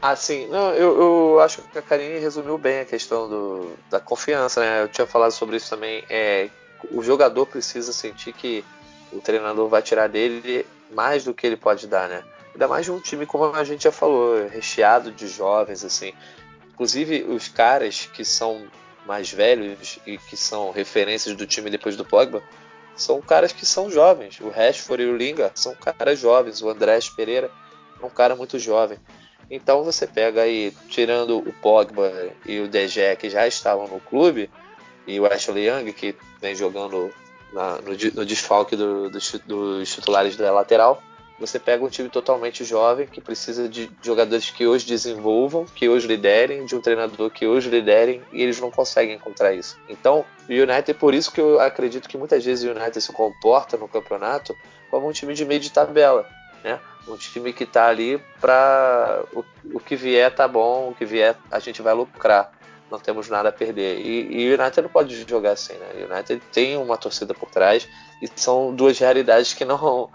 [0.00, 0.46] Ah, sim.
[0.48, 4.82] Não, eu, eu, acho que a Karine resumiu bem a questão do, da confiança, né?
[4.82, 6.04] Eu tinha falado sobre isso também.
[6.08, 6.48] É,
[6.90, 8.64] o jogador precisa sentir que
[9.12, 12.22] o treinador vai tirar dele mais do que ele pode dar, né?
[12.52, 16.12] Ainda mais de um time, como a gente já falou, recheado de jovens, assim.
[16.72, 18.66] Inclusive, os caras que são
[19.06, 22.42] mais velhos e que são referências do time depois do Pogba,
[22.96, 24.40] são caras que são jovens.
[24.40, 26.62] O Rashford e o Linga são caras jovens.
[26.62, 27.50] O Andrés Pereira
[28.00, 28.98] é um cara muito jovem.
[29.54, 32.12] Então você pega aí, tirando o Pogba
[32.44, 34.50] e o De que já estavam no clube,
[35.06, 37.08] e o Ashley Young, que vem jogando
[37.52, 41.00] na, no, no, desfalque do, do, dos titulares da lateral,
[41.38, 46.08] você pega um time totalmente jovem que precisa de jogadores que hoje desenvolvam, que hoje
[46.08, 49.78] liderem, de um treinador que hoje liderem, e eles não conseguem encontrar isso.
[49.88, 53.76] Então, o United, por isso que eu acredito que muitas vezes o United se comporta
[53.76, 54.56] no campeonato
[54.90, 56.28] como um time de meio de tabela
[56.64, 56.80] né?
[57.06, 61.36] Um time que está ali para o, o, que vier tá bom, o que vier
[61.50, 62.52] a gente vai lucrar.
[62.90, 64.00] Não temos nada a perder.
[64.00, 66.06] E, o United não pode jogar assim, né?
[66.08, 67.88] O United tem uma torcida por trás
[68.22, 70.10] e são duas realidades que não,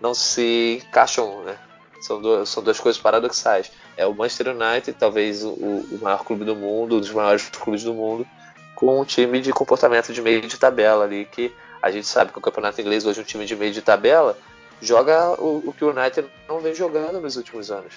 [0.00, 1.56] não se encaixam, né?
[2.00, 3.72] São duas, são duas coisas paradoxais.
[3.96, 7.82] É o Manchester United, talvez o, o maior clube do mundo, um dos maiores clubes
[7.82, 8.26] do mundo,
[8.74, 12.38] com um time de comportamento de meio de tabela ali, que a gente sabe que
[12.38, 14.36] o campeonato inglês hoje é um time de meio de tabela,
[14.84, 17.94] joga o, o que o United não vem jogando nos últimos anos.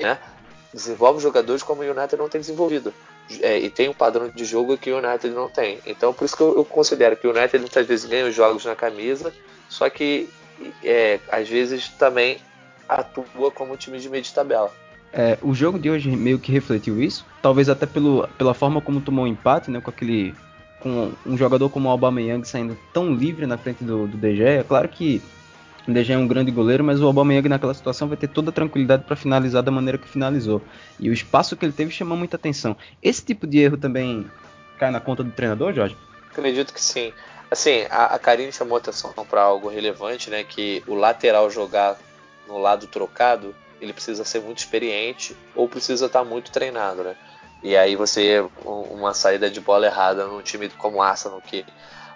[0.00, 0.18] Né?
[0.72, 2.92] Desenvolve jogadores como o United não tem desenvolvido.
[3.40, 5.80] É, e tem um padrão de jogo que o United não tem.
[5.86, 8.64] Então, por isso que eu, eu considero que o United muitas vezes ganha os jogos
[8.64, 9.32] na camisa,
[9.68, 10.30] só que
[10.82, 12.38] é, às vezes também
[12.88, 14.72] atua como time de meio de tabela.
[15.12, 19.00] É, o jogo de hoje meio que refletiu isso, talvez até pelo, pela forma como
[19.00, 20.34] tomou o empate, né, com aquele
[20.80, 24.42] com um jogador como o Aubameyang saindo tão livre na frente do, do DG.
[24.44, 25.20] É claro que
[25.88, 28.52] o DG é um grande goleiro, mas o Aubameyang naquela situação vai ter toda a
[28.52, 30.60] tranquilidade para finalizar da maneira que finalizou.
[31.00, 32.76] E o espaço que ele teve chamou muita atenção.
[33.02, 34.30] Esse tipo de erro também
[34.78, 35.96] cai na conta do treinador, Jorge?
[36.30, 37.10] Acredito que sim.
[37.50, 40.44] Assim, a, a Karine chamou atenção para algo relevante, né?
[40.44, 41.96] Que o lateral jogar
[42.46, 47.16] no lado trocado, ele precisa ser muito experiente ou precisa estar tá muito treinado, né?
[47.62, 51.64] E aí você uma saída de bola errada num time como o Arsenal que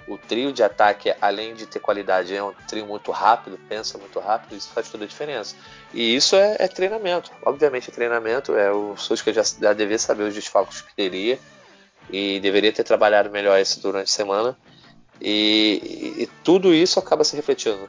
[0.06, 4.18] o trio de ataque, além de ter qualidade, é um trio muito rápido, pensa muito
[4.18, 5.54] rápido, isso faz toda a diferença.
[5.92, 7.30] E isso é, é treinamento.
[7.44, 11.38] Obviamente é treinamento, é o Susca já, já devia saber os desfalques que teria
[12.10, 14.56] e deveria ter trabalhado melhor isso durante a semana.
[15.20, 17.88] E, e, tudo isso acaba se refletindo.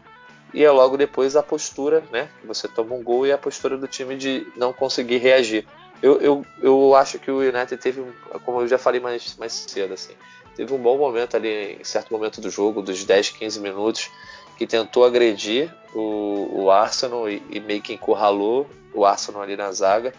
[0.53, 2.29] E é logo depois a postura, né?
[2.45, 5.65] Você toma um gol e a postura do time de não conseguir reagir.
[5.99, 8.03] Eu, eu, eu acho que o United teve,
[8.45, 10.13] como eu já falei mais, mais cedo, assim,
[10.55, 14.09] teve um bom momento ali, em certo momento do jogo, dos 10, 15 minutos,
[14.57, 19.71] que tentou agredir o, o Arsenal e, e meio que encurralou o Arsenal ali na
[19.71, 20.13] zaga.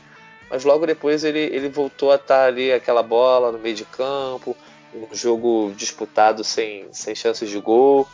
[0.51, 4.57] Mas logo depois ele, ele voltou a estar ali aquela bola no meio de campo,
[4.95, 8.07] um jogo disputado sem, sem chances de gol.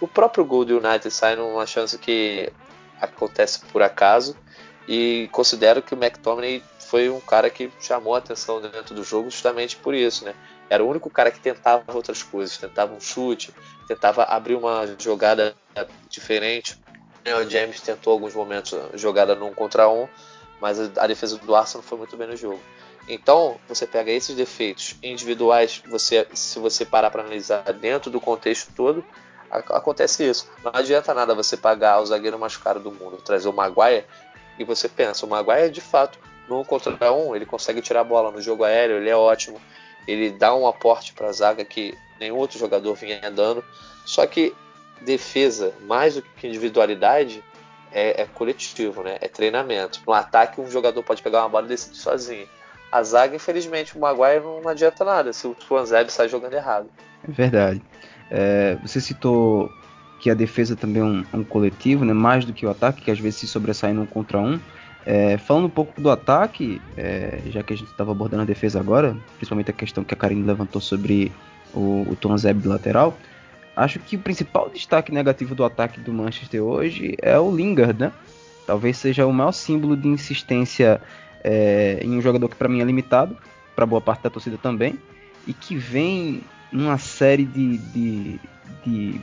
[0.00, 2.52] O próprio gol do United sai numa chance que
[3.00, 4.36] acontece por acaso.
[4.88, 9.30] E considero que o McTominay foi um cara que chamou a atenção dentro do jogo
[9.30, 10.34] justamente por isso, né?
[10.68, 13.52] Era o único cara que tentava outras coisas, tentava um chute,
[13.86, 15.54] tentava abrir uma jogada
[16.08, 16.78] diferente.
[17.26, 20.08] O James tentou alguns momentos jogada num contra um,
[20.60, 22.60] mas a defesa do Arsenal foi muito bem no jogo.
[23.08, 28.72] Então, você pega esses defeitos individuais, você, se você parar para analisar dentro do contexto
[28.74, 29.04] todo,
[29.50, 30.50] acontece isso.
[30.64, 34.04] Não adianta nada você pagar o zagueiro mais caro do mundo, trazer o Maguire,
[34.58, 38.30] e você pensa, o Maguire de fato, no contra um, ele consegue tirar a bola
[38.30, 39.60] no jogo aéreo, ele é ótimo,
[40.06, 43.64] ele dá um aporte para a zaga que nenhum outro jogador vinha dando.
[44.04, 44.54] Só que
[45.00, 47.42] defesa, mais do que individualidade,
[47.92, 49.16] é, é coletivo, né?
[49.20, 50.00] é treinamento.
[50.06, 52.48] No ataque, um jogador pode pegar uma bola e decidir sozinho.
[52.90, 56.88] A zaga, infelizmente, o Maguire não adianta nada se o Tuanzeb sai jogando errado.
[57.26, 57.82] É verdade.
[58.30, 59.70] É, você citou
[60.20, 62.12] que a defesa também é um, um, coletivo, né?
[62.12, 64.60] mais do que o ataque, que às vezes se sobressai num contra um.
[65.06, 68.80] É, falando um pouco do ataque, é, já que a gente estava abordando a defesa
[68.80, 71.30] agora, principalmente a questão que a Karine levantou sobre
[71.72, 73.16] o, o Tom Zeb lateral,
[73.76, 78.12] acho que o principal destaque negativo do ataque do Manchester hoje é o Lingard, né?
[78.66, 81.00] Talvez seja o maior símbolo de insistência
[81.44, 83.36] é, em um jogador que para mim é limitado,
[83.76, 84.98] para boa parte da torcida também,
[85.46, 86.42] e que vem
[86.72, 88.40] numa série de, de,
[88.84, 89.20] de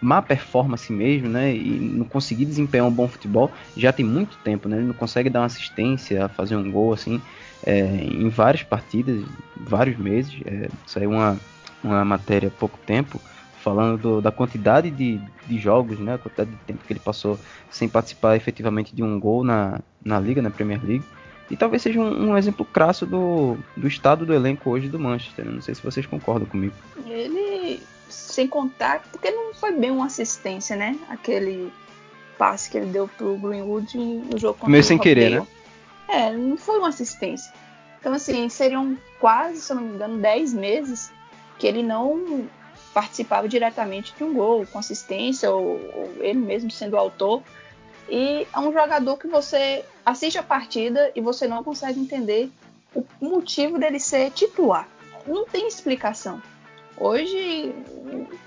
[0.00, 1.54] má performance mesmo, né?
[1.54, 4.78] E não conseguir desempenhar um bom futebol já tem muito tempo, né?
[4.78, 7.20] Ele não consegue dar uma assistência, fazer um gol assim
[7.66, 9.22] é, em várias partidas,
[9.56, 10.34] vários meses.
[10.44, 11.38] É, saiu uma,
[11.84, 13.20] uma matéria há pouco tempo
[13.62, 16.14] falando do, da quantidade de, de jogos, né?
[16.14, 17.38] A quantidade de tempo que ele passou
[17.70, 21.04] sem participar efetivamente de um gol na, na liga, na Premier League.
[21.50, 25.44] E talvez seja um, um exemplo crasso do, do estado do elenco hoje do Manchester.
[25.44, 26.74] Não sei se vocês concordam comigo.
[27.04, 27.49] Ele
[28.10, 30.98] sem contar, porque não foi bem uma assistência, né?
[31.08, 31.72] Aquele
[32.36, 35.46] passe que ele deu pro Greenwood no jogo contra Meio sem querer, né?
[36.08, 37.52] É, não foi uma assistência.
[38.00, 41.12] Então, assim, seriam quase, se eu não me engano, 10 meses
[41.58, 42.48] que ele não
[42.94, 47.42] participava diretamente de um gol, com assistência, ou, ou ele mesmo sendo o autor.
[48.08, 52.50] E é um jogador que você assiste a partida e você não consegue entender
[52.94, 54.88] o motivo dele ser titular.
[55.26, 56.42] Não tem explicação.
[57.00, 57.74] Hoje,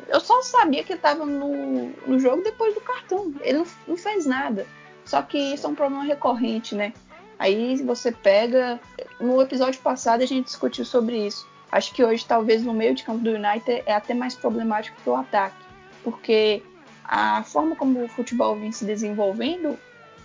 [0.08, 3.34] eu só sabia que estava no, no jogo depois do cartão.
[3.42, 4.68] Ele não, não, fez nada.
[5.04, 6.94] Só que isso é um problema recorrente, né?
[7.40, 8.80] Aí você pega.
[9.20, 11.48] No episódio passado a gente discutiu sobre isso.
[11.72, 15.10] Acho que hoje, talvez, no meio de campo do United é até mais problemático que
[15.10, 15.58] o ataque.
[16.04, 16.62] Porque
[17.04, 19.80] a forma como o futebol vem se desenvolvendo,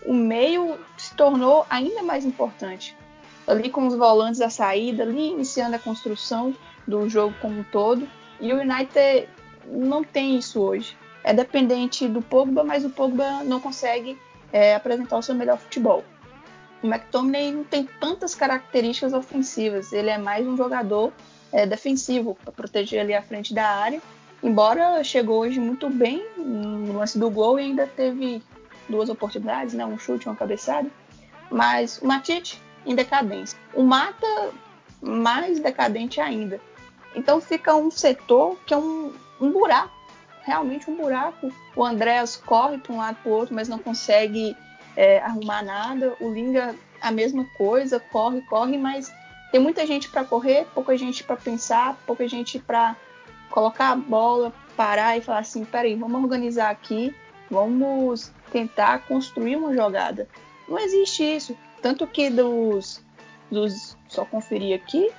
[0.04, 2.94] o meio se tornou ainda mais importante.
[3.46, 6.54] Ali com os volantes à saída, ali iniciando a construção
[6.88, 8.08] do jogo como um todo.
[8.40, 9.28] E o United
[9.66, 10.96] não tem isso hoje.
[11.22, 14.18] É dependente do Pogba, mas o Pogba não consegue
[14.52, 16.02] é, apresentar o seu melhor futebol.
[16.82, 19.92] O McTominay não tem tantas características ofensivas.
[19.92, 21.12] Ele é mais um jogador
[21.52, 24.00] é, defensivo para proteger ali a frente da área.
[24.42, 28.40] Embora chegou hoje muito bem no lance do gol e ainda teve
[28.88, 29.84] duas oportunidades, né?
[29.84, 30.88] um chute, uma cabeçada.
[31.50, 33.58] Mas o Matite em decadência.
[33.74, 34.52] O Mata
[35.02, 36.60] mais decadente ainda.
[37.18, 39.90] Então fica um setor que é um, um buraco,
[40.42, 41.52] realmente um buraco.
[41.74, 44.56] O Andréas corre para um lado para o outro, mas não consegue
[44.96, 46.14] é, arrumar nada.
[46.20, 49.12] O Linga, a mesma coisa, corre, corre, mas
[49.50, 52.94] tem muita gente para correr, pouca gente para pensar, pouca gente para
[53.50, 57.12] colocar a bola, parar e falar assim: peraí, vamos organizar aqui,
[57.50, 60.28] vamos tentar construir uma jogada.
[60.68, 61.58] Não existe isso.
[61.82, 63.04] Tanto que dos,
[63.50, 65.10] dos só conferir aqui,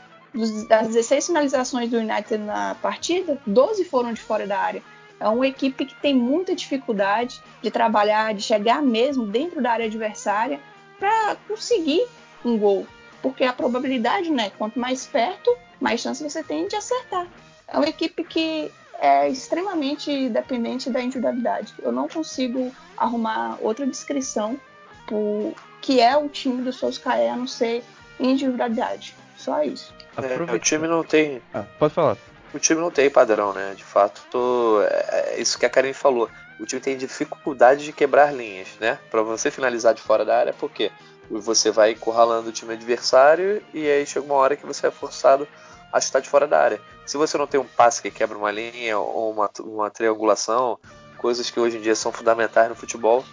[0.68, 4.84] das 16 finalizações do United na partida, 12 foram de fora da área.
[5.20, 9.86] É uma equipe que tem muita dificuldade de trabalhar, de chegar mesmo dentro da área
[9.86, 10.60] adversária
[10.98, 12.06] para conseguir
[12.44, 12.88] um gol.
[13.22, 14.52] Porque a probabilidade, né?
[14.58, 17.28] Quanto mais perto, mais chance você tem de acertar.
[17.68, 21.74] É uma equipe que é extremamente dependente da individualidade.
[21.80, 24.60] Eu não consigo arrumar outra descrição
[25.08, 27.84] por que é o time do Solskjaer a não ser
[28.20, 29.16] individualidade.
[29.40, 29.94] Só isso.
[30.18, 31.42] É, o time não tem.
[31.54, 32.18] Ah, pode falar.
[32.54, 33.74] o time não tem padrão, né?
[33.74, 36.30] De fato, tô, é, é isso que a Karen falou.
[36.60, 39.00] O time tem dificuldade de quebrar linhas, né?
[39.10, 40.92] Para você finalizar de fora da área, porque
[41.32, 45.48] você vai encurralando o time adversário e aí chega uma hora que você é forçado
[45.94, 46.82] a chutar de fora da área.
[47.06, 50.78] Se você não tem um passe que quebra uma linha ou uma, uma triangulação,
[51.18, 53.24] coisas que hoje em dia são fundamentais no futebol,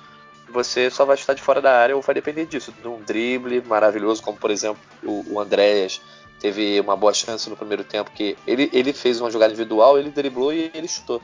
[0.48, 3.60] você só vai chutar de fora da área ou vai depender disso, de um drible
[3.62, 6.00] maravilhoso, como por exemplo o, Andréas
[6.40, 10.10] teve uma boa chance no primeiro tempo que ele, ele fez uma jogada individual, ele
[10.10, 11.20] driblou e ele chutou.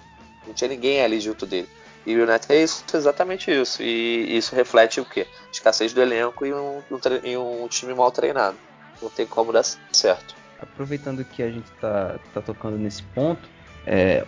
[0.47, 1.69] Não tinha ninguém ali junto dele.
[2.05, 3.81] E o United é isso, exatamente isso.
[3.83, 5.27] E isso reflete o quê?
[5.53, 8.57] Escassez do elenco e um, um, um time mal treinado.
[9.01, 9.63] Não tem como dar
[9.93, 10.35] certo.
[10.61, 13.49] Aproveitando que a gente está tá tocando nesse ponto,
[13.87, 14.25] é,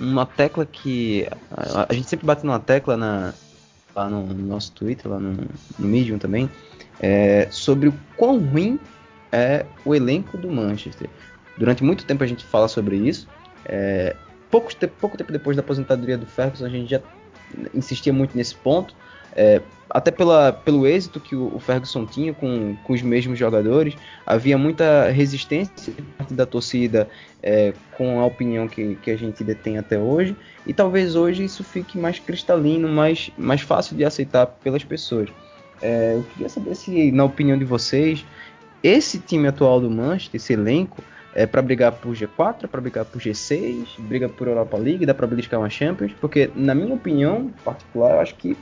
[0.00, 3.34] uma tecla que a, a, gente sempre bate numa tecla na,
[3.94, 5.32] lá no, no nosso Twitter, lá no,
[5.78, 6.50] no Medium também,
[7.00, 8.78] é, sobre o quão ruim
[9.32, 11.08] é o elenco do Manchester.
[11.56, 13.28] Durante muito tempo a gente fala sobre isso.
[13.64, 14.16] É,
[14.50, 14.70] pouco,
[15.00, 17.00] pouco tempo depois da aposentadoria do Ferguson, a gente já
[17.74, 18.94] insistia muito nesse ponto.
[19.34, 19.60] É,
[19.90, 23.94] até pela, pelo êxito que o, Ferguson tinha com, com, os mesmos jogadores,
[24.26, 25.94] havia muita resistência
[26.30, 27.08] da torcida
[27.42, 31.64] é, com a opinião que, que, a gente detém até hoje, e talvez hoje isso
[31.64, 35.30] fique mais cristalino, mais, mais fácil de aceitar pelas pessoas.
[35.80, 38.24] É, eu queria saber se, na opinião de vocês,
[38.82, 41.02] esse time atual do Manchester, esse elenco,
[41.34, 45.14] é para brigar por G4, é para brigar por G6, briga por Europa League, dá
[45.14, 48.56] para beliscar uma Champions, porque na minha opinião particular, eu acho que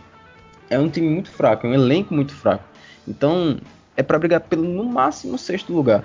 [0.71, 2.64] é um time muito fraco, é um elenco muito fraco.
[3.07, 3.59] Então,
[3.97, 6.05] é para brigar pelo no máximo sexto lugar,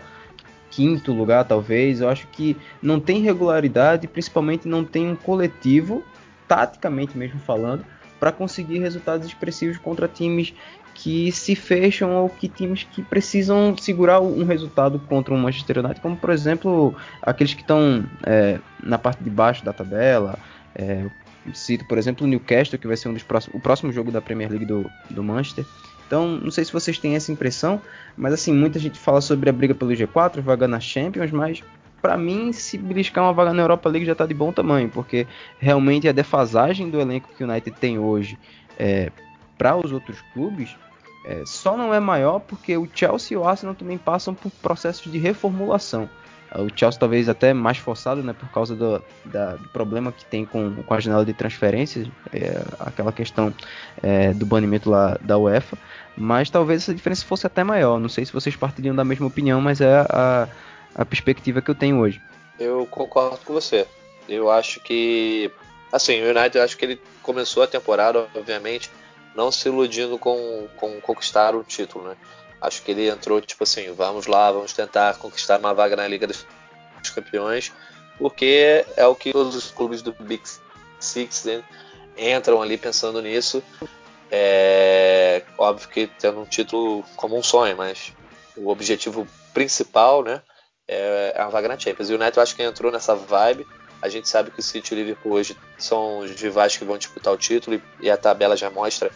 [0.69, 2.01] quinto lugar talvez.
[2.01, 6.03] Eu acho que não tem regularidade, principalmente não tem um coletivo,
[6.47, 7.85] taticamente mesmo falando,
[8.19, 10.53] para conseguir resultados expressivos contra times
[10.93, 15.99] que se fecham ou que times que precisam segurar um resultado contra o Manchester United,
[16.01, 20.37] como por exemplo aqueles que estão é, na parte de baixo da tabela.
[20.75, 21.09] É,
[21.53, 24.21] cito, por exemplo, o Newcastle, que vai ser um dos próximos, o próximo jogo da
[24.21, 25.65] Premier League do, do Manchester.
[26.07, 27.81] Então, não sei se vocês têm essa impressão,
[28.17, 31.63] mas assim, muita gente fala sobre a briga pelo G4, vaga na Champions, mas
[32.01, 35.27] para mim, se beliscar uma vaga na Europa League já está de bom tamanho, porque
[35.59, 38.37] realmente a defasagem do elenco que o United tem hoje
[38.77, 39.11] é,
[39.57, 40.75] para os outros clubes
[41.23, 45.11] é, só não é maior porque o Chelsea e o Arsenal também passam por processos
[45.11, 46.09] de reformulação.
[46.53, 50.45] O Chelsea talvez até mais forçado, né, por causa do, da, do problema que tem
[50.45, 53.53] com, com a janela de transferências, é, aquela questão
[54.03, 55.77] é, do banimento lá da UEFA,
[56.17, 57.99] mas talvez essa diferença fosse até maior.
[57.99, 60.49] Não sei se vocês partilham da mesma opinião, mas é a,
[60.93, 62.21] a perspectiva que eu tenho hoje.
[62.59, 63.87] Eu concordo com você.
[64.27, 65.49] Eu acho que,
[65.91, 68.91] assim, o United, acho que ele começou a temporada, obviamente,
[69.33, 72.15] não se iludindo com, com conquistar o título, né?
[72.61, 76.27] Acho que ele entrou tipo assim, vamos lá, vamos tentar conquistar uma vaga na Liga
[76.27, 76.45] dos
[77.15, 77.73] Campeões,
[78.17, 80.43] porque é o que todos os clubes do Big
[80.99, 81.45] Six
[82.15, 83.63] entram ali pensando nisso.
[84.29, 88.13] É óbvio que tendo um título como um sonho, mas
[88.55, 90.41] o objetivo principal, né,
[90.87, 92.09] é a vaga na Champions.
[92.09, 93.65] E o Neto acho que entrou nessa vibe.
[94.01, 96.97] A gente sabe que o City e o Liverpool hoje são os rivais que vão
[96.97, 99.11] disputar o título e a tabela já mostra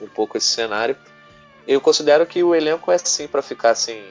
[0.00, 0.96] um pouco esse cenário.
[1.66, 4.02] Eu considero que o elenco é sim para ficar assim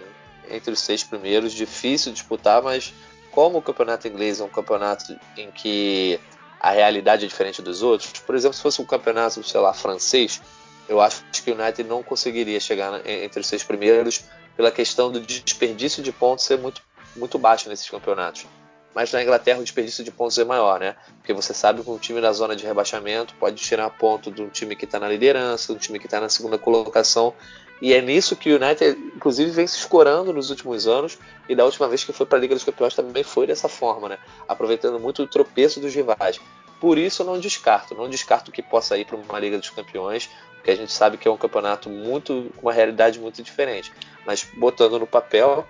[0.50, 2.94] entre os seis primeiros, difícil disputar, mas
[3.32, 6.20] como o campeonato inglês é um campeonato em que
[6.60, 10.42] a realidade é diferente dos outros, por exemplo, se fosse um campeonato, sei lá, francês,
[10.88, 14.26] eu acho que o United não conseguiria chegar entre os seis primeiros
[14.56, 16.82] pela questão do desperdício de pontos ser muito,
[17.16, 18.46] muito baixo nesses campeonatos
[18.94, 20.96] mas na Inglaterra o desperdício de pontos é maior, né?
[21.18, 24.50] Porque você sabe que um time na zona de rebaixamento pode tirar ponto de um
[24.50, 27.34] time que está na liderança, do time que está na segunda colocação.
[27.82, 31.18] E é nisso que o United, inclusive, vem se escorando nos últimos anos.
[31.50, 34.10] E da última vez que foi para a Liga dos Campeões também foi dessa forma,
[34.10, 34.18] né?
[34.48, 36.40] Aproveitando muito o tropeço dos rivais.
[36.80, 40.30] Por isso eu não descarto, não descarto que possa ir para uma Liga dos Campeões,
[40.56, 43.92] porque a gente sabe que é um campeonato muito com uma realidade muito diferente.
[44.26, 45.68] Mas botando no papel,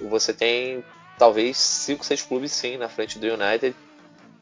[0.00, 0.84] você tem
[1.18, 3.74] talvez 5, 6 clubes sim na frente do United,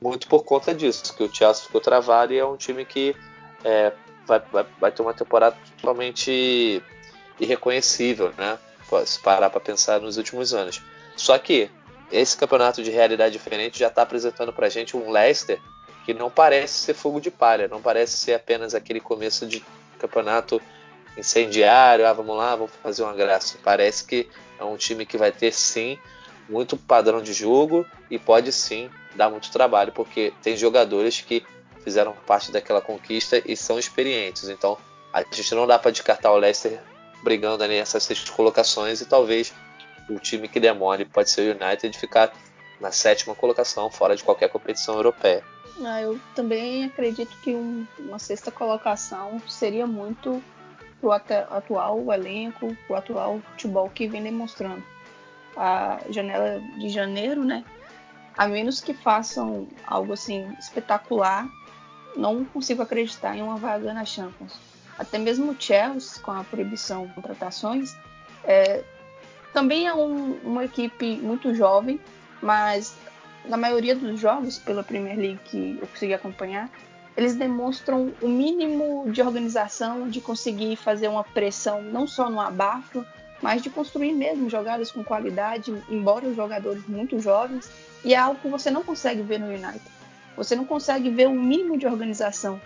[0.01, 3.17] muito por conta disso, que o Chelsea ficou travado e é um time que
[3.65, 3.93] é,
[4.27, 6.83] vai, vai, vai, ter uma temporada totalmente
[7.41, 8.59] irreconhecível, né?
[9.05, 10.81] Se parar para pensar nos últimos anos.
[11.17, 11.71] Só que
[12.13, 15.61] esse campeonato de realidade diferente já está apresentando para gente um Leicester
[16.05, 19.65] que não parece ser fogo de palha, não parece ser apenas aquele começo de
[19.99, 20.63] campeonato
[21.17, 23.59] incendiário, ah, vamos lá, vamos fazer uma graça.
[23.65, 25.99] Parece que é um time que vai ter sim
[26.49, 31.45] muito padrão de jogo e pode sim dar muito trabalho, porque tem jogadores que
[31.83, 34.49] fizeram parte daquela conquista e são experientes.
[34.49, 34.77] Então
[35.13, 36.81] a gente não dá para descartar o Leicester
[37.23, 39.53] brigando nessas seis colocações e talvez
[40.09, 42.33] o time que demore pode ser o United ficar
[42.81, 45.43] na sétima colocação, fora de qualquer competição europeia.
[45.85, 50.43] Ah, eu também acredito que um, uma sexta colocação seria muito
[51.01, 54.83] pro atual elenco, pro atual futebol que vem demonstrando.
[55.57, 57.65] A janela de janeiro, né?
[58.37, 61.49] A menos que façam algo assim espetacular,
[62.17, 64.59] não consigo acreditar em uma vaga na Champions.
[64.99, 67.95] Até mesmo o Chelsea, com a proibição de contratações,
[68.45, 68.83] é,
[69.53, 72.01] também é um, uma equipe muito jovem,
[72.43, 72.97] mas
[73.45, 76.71] na maioria dos jogos pela Premier League que eu consegui acompanhar,
[77.17, 83.05] eles demonstram o mínimo de organização, de conseguir fazer uma pressão não só no abafo,
[83.43, 87.71] mas de construir mesmo jogadas com qualidade, embora os jogadores muito jovens,
[88.05, 89.83] e é algo que você não consegue ver no United.
[90.37, 92.61] Você não consegue ver o mínimo de organização.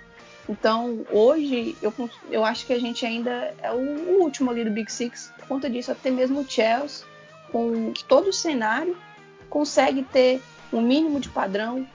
[0.49, 1.93] Então, hoje, eu,
[2.31, 5.71] eu acho que a gente ainda é o, último ali do Big Six, por conta
[5.71, 7.07] disso, até mesmo o Chelsea,
[7.53, 8.97] com todo o cenário,
[9.49, 10.43] consegue ter
[10.73, 11.87] um mínimo de padrão,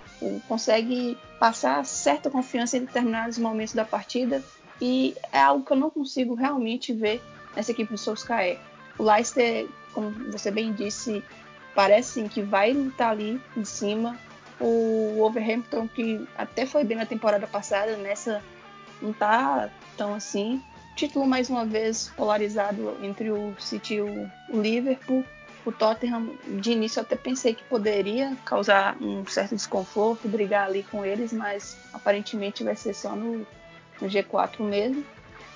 [0.48, 4.42] consegue passar certa confiança em determinados momentos da partida
[4.82, 7.22] e é algo que eu não consigo realmente ver
[7.56, 8.60] nessa equipe do Solskjaer.
[8.98, 11.24] O Leicester, como você bem disse,
[11.74, 14.18] parece sim, que vai estar ali em cima.
[14.60, 18.42] O Overhampton, que até foi bem na temporada passada, nessa
[19.02, 20.62] não tá tão assim.
[20.96, 25.26] Título mais uma vez polarizado entre o City e o Liverpool
[25.66, 31.04] o Tottenham, de início, até pensei que poderia causar um certo desconforto, brigar ali com
[31.04, 33.40] eles, mas aparentemente vai ser só no,
[34.00, 35.04] no G4 mesmo.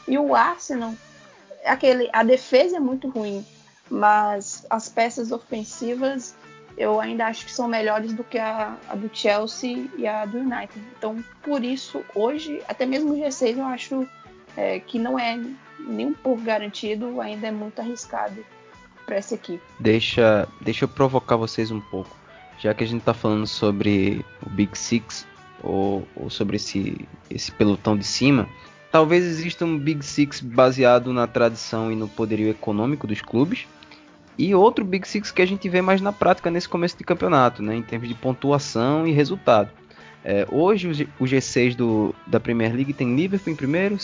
[0.08, 0.96] E o Arsenal,
[1.66, 3.46] aquele, a defesa é muito ruim,
[3.90, 6.36] mas as peças ofensivas
[6.80, 10.38] eu ainda acho que são melhores do que a, a, do Chelsea e a do
[10.38, 10.82] United.
[10.98, 14.08] Então, por isso, hoje, até mesmo o G6 eu acho
[14.56, 15.38] é, que não é
[15.78, 18.46] nem um pouco garantido, ainda é muito arriscado
[19.06, 19.62] para essa equipe.
[19.78, 22.16] Deixa, deixa eu provocar vocês um pouco.
[22.58, 25.28] Já que a gente está falando sobre o Big Six
[25.62, 28.48] ou, ou sobre esse, esse pelotão de cima,
[28.92, 33.68] talvez exista um Big Six baseado na tradição e no poderio econômico dos clubes,
[34.38, 37.62] e outro Big Six que a gente vê mais na prática nesse começo de campeonato,
[37.62, 39.70] né, em termos de pontuação e resultado.
[40.24, 43.98] É, hoje o G6 do, da Premier League tem Liverpool em primeiro,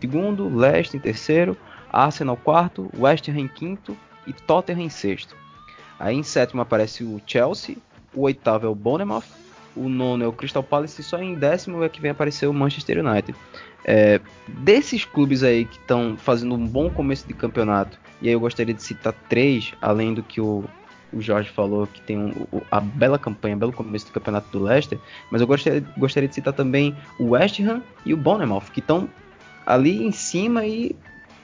[0.00, 1.56] segundo, Leicester em terceiro,
[1.92, 5.36] Arsenal quarto, West Ham em quinto e Tottenham em sexto.
[5.98, 7.76] Aí em sétimo aparece o Chelsea,
[8.14, 9.24] o oitavo é o Bournemouth,
[9.78, 12.52] o nono é o Crystal Palace e só em décimo é que vem aparecer o
[12.52, 13.36] Manchester United.
[13.84, 18.40] É, desses clubes aí que estão fazendo um bom começo de campeonato, e aí eu
[18.40, 20.64] gostaria de citar três, além do que o,
[21.12, 22.32] o Jorge falou, que tem um,
[22.70, 24.98] a bela campanha, belo começo do campeonato do Leicester,
[25.30, 29.08] mas eu gostaria, gostaria de citar também o West Ham e o Bournemouth, que estão
[29.64, 30.96] ali em cima e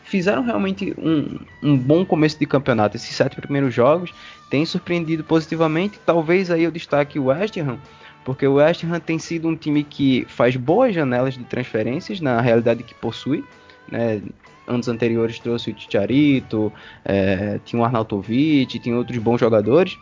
[0.04, 2.96] fizeram realmente um, um bom começo de campeonato.
[2.96, 4.12] Esses sete primeiros jogos
[4.50, 5.98] têm surpreendido positivamente.
[6.04, 7.78] Talvez aí eu destaque o West Ham,
[8.24, 12.40] porque o West Ham tem sido um time que faz boas janelas de transferências na
[12.40, 13.44] realidade que possui.
[13.90, 14.22] Né?
[14.66, 16.72] Anos anteriores trouxe o Ticharito,
[17.04, 19.98] é, tinha o Arnautovic, tinha outros bons jogadores.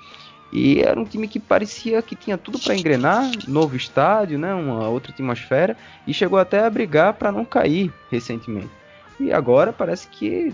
[0.52, 4.86] E era um time que parecia que tinha tudo para engrenar, novo estádio, né, uma
[4.86, 5.74] outra atmosfera,
[6.06, 8.68] e chegou até a brigar para não cair recentemente.
[9.18, 10.52] E agora parece que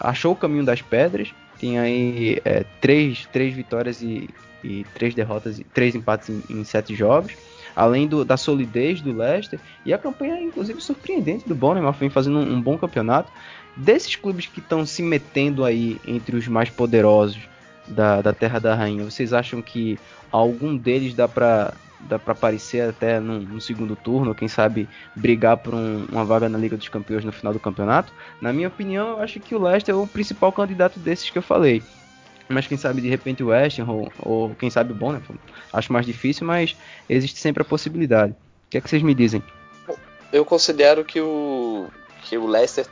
[0.00, 1.34] achou o caminho das pedras.
[1.58, 4.30] Tem aí é, três, três vitórias e,
[4.62, 7.32] e três derrotas, três empates em, em sete jogos.
[7.74, 12.38] Além do, da solidez do Leicester e a campanha, inclusive, surpreendente do Bournemouth, vem fazendo
[12.38, 13.30] um, um bom campeonato.
[13.76, 17.38] Desses clubes que estão se metendo aí entre os mais poderosos
[17.86, 19.98] da, da Terra da Rainha, vocês acham que
[20.30, 21.74] algum deles dá para
[22.08, 26.48] dá para aparecer até no, no, segundo turno, quem sabe brigar por um, uma vaga
[26.48, 28.12] na Liga dos Campeões no final do campeonato.
[28.40, 31.42] Na minha opinião, eu acho que o Leicester é o principal candidato desses que eu
[31.42, 31.82] falei.
[32.50, 35.22] Mas quem sabe de repente o West Ham ou, ou quem sabe o Bonner,
[35.72, 36.76] acho mais difícil, mas
[37.08, 38.32] existe sempre a possibilidade.
[38.32, 39.42] O que é que vocês me dizem?
[40.32, 41.88] Eu considero que o,
[42.22, 42.86] que o Leicester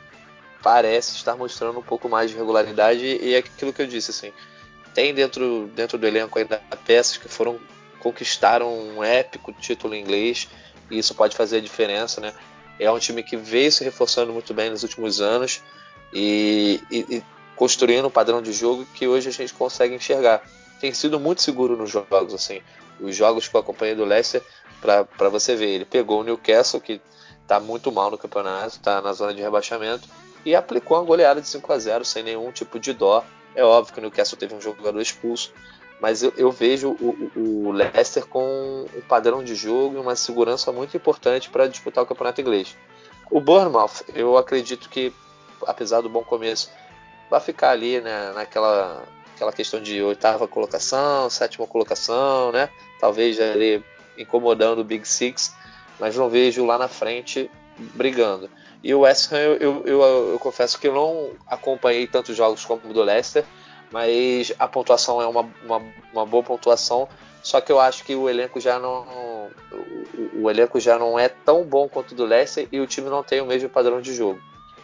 [0.63, 4.31] parece estar mostrando um pouco mais de regularidade e é aquilo que eu disse assim.
[4.93, 7.59] Tem dentro, dentro do elenco ainda peças que foram
[7.99, 10.47] conquistaram um épico título inglês
[10.89, 12.33] e isso pode fazer a diferença, né?
[12.79, 15.61] É um time que veio se reforçando muito bem nos últimos anos
[16.13, 17.23] e, e, e
[17.59, 20.41] construindo um padrão de jogo que hoje a gente consegue enxergar.
[20.79, 22.61] Tem sido muito seguro nos jogos, assim.
[23.01, 24.41] Os jogos que eu acompanhei do Leicester,
[24.79, 27.01] para você ver, ele pegou o Newcastle, que
[27.41, 30.07] está muito mal no campeonato, está na zona de rebaixamento,
[30.45, 33.25] e aplicou uma goleada de 5 a 0 sem nenhum tipo de dó.
[33.53, 35.51] É óbvio que o Newcastle teve um jogador expulso,
[35.99, 40.71] mas eu, eu vejo o, o, Leicester com um padrão de jogo e uma segurança
[40.71, 42.77] muito importante para disputar o campeonato inglês.
[43.29, 45.13] O Bournemouth, eu acredito que,
[45.67, 46.69] apesar do bom começo,
[47.29, 49.03] vai ficar ali né, naquela
[49.35, 52.69] aquela questão de oitava colocação, sétima colocação, né?
[52.99, 53.81] Talvez ali
[54.17, 55.55] incomodando o Big Six,
[55.97, 58.49] mas não vejo lá na frente brigando.
[58.83, 62.65] E o West Ham, eu, eu, eu, eu confesso que eu não acompanhei tantos jogos
[62.65, 63.45] como o do Leicester,
[63.91, 65.81] mas a pontuação é uma, uma,
[66.13, 67.07] uma, boa pontuação.
[67.41, 71.29] Só que eu acho que o elenco já não o, o, elenco já não é
[71.29, 74.13] tão bom quanto o do Leicester e o time não tem o mesmo padrão de
[74.13, 74.39] jogo.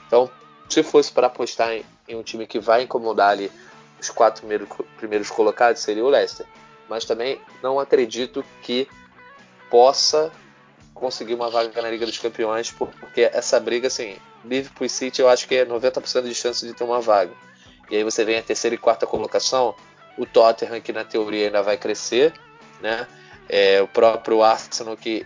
[0.08, 0.30] Então,
[0.70, 3.52] se fosse para apostar em, em, um time que vai incomodar ali
[4.00, 6.46] os quatro primeiros, primeiros colocados, seria o Leicester.
[6.90, 8.88] Mas também não acredito que
[9.70, 10.32] possa
[10.94, 15.30] conseguir uma vaga na Liga dos Campeões, porque essa briga, assim, Liverpool e City eu
[15.30, 17.34] acho que é 90% de chance de ter uma vaga.
[17.90, 19.76] E aí você vem a terceira e quarta colocação,
[20.18, 22.34] o Tottenham que na teoria ainda vai crescer,
[22.82, 23.08] né?
[23.48, 25.26] É, o próprio Arsenal que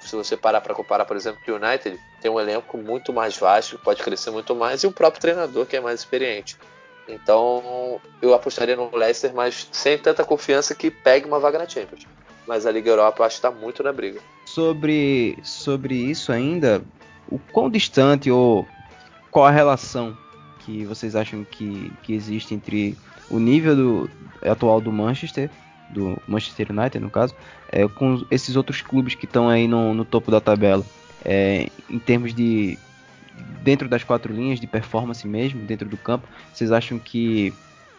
[0.00, 3.36] se você parar para comparar, por exemplo, com o United, tem um elenco muito mais
[3.36, 6.56] vasto, pode crescer muito mais, e o próprio treinador que é mais experiente.
[7.08, 12.06] Então, eu apostaria no Leicester, mas sem tanta confiança que pegue uma vaga na Champions.
[12.46, 14.20] Mas a Liga Europa eu acho que está muito na briga.
[14.44, 16.82] Sobre, sobre isso ainda,
[17.30, 18.66] o quão distante ou
[19.30, 20.16] qual a relação
[20.60, 22.96] que vocês acham que, que existe entre
[23.30, 24.10] o nível do,
[24.42, 25.50] atual do Manchester,
[25.90, 27.34] do Manchester United no caso,
[27.70, 30.84] é, com esses outros clubes que estão aí no, no, topo da tabela,
[31.24, 32.78] é, em termos de
[33.62, 37.52] dentro das quatro linhas de performance mesmo, dentro do campo, vocês acham que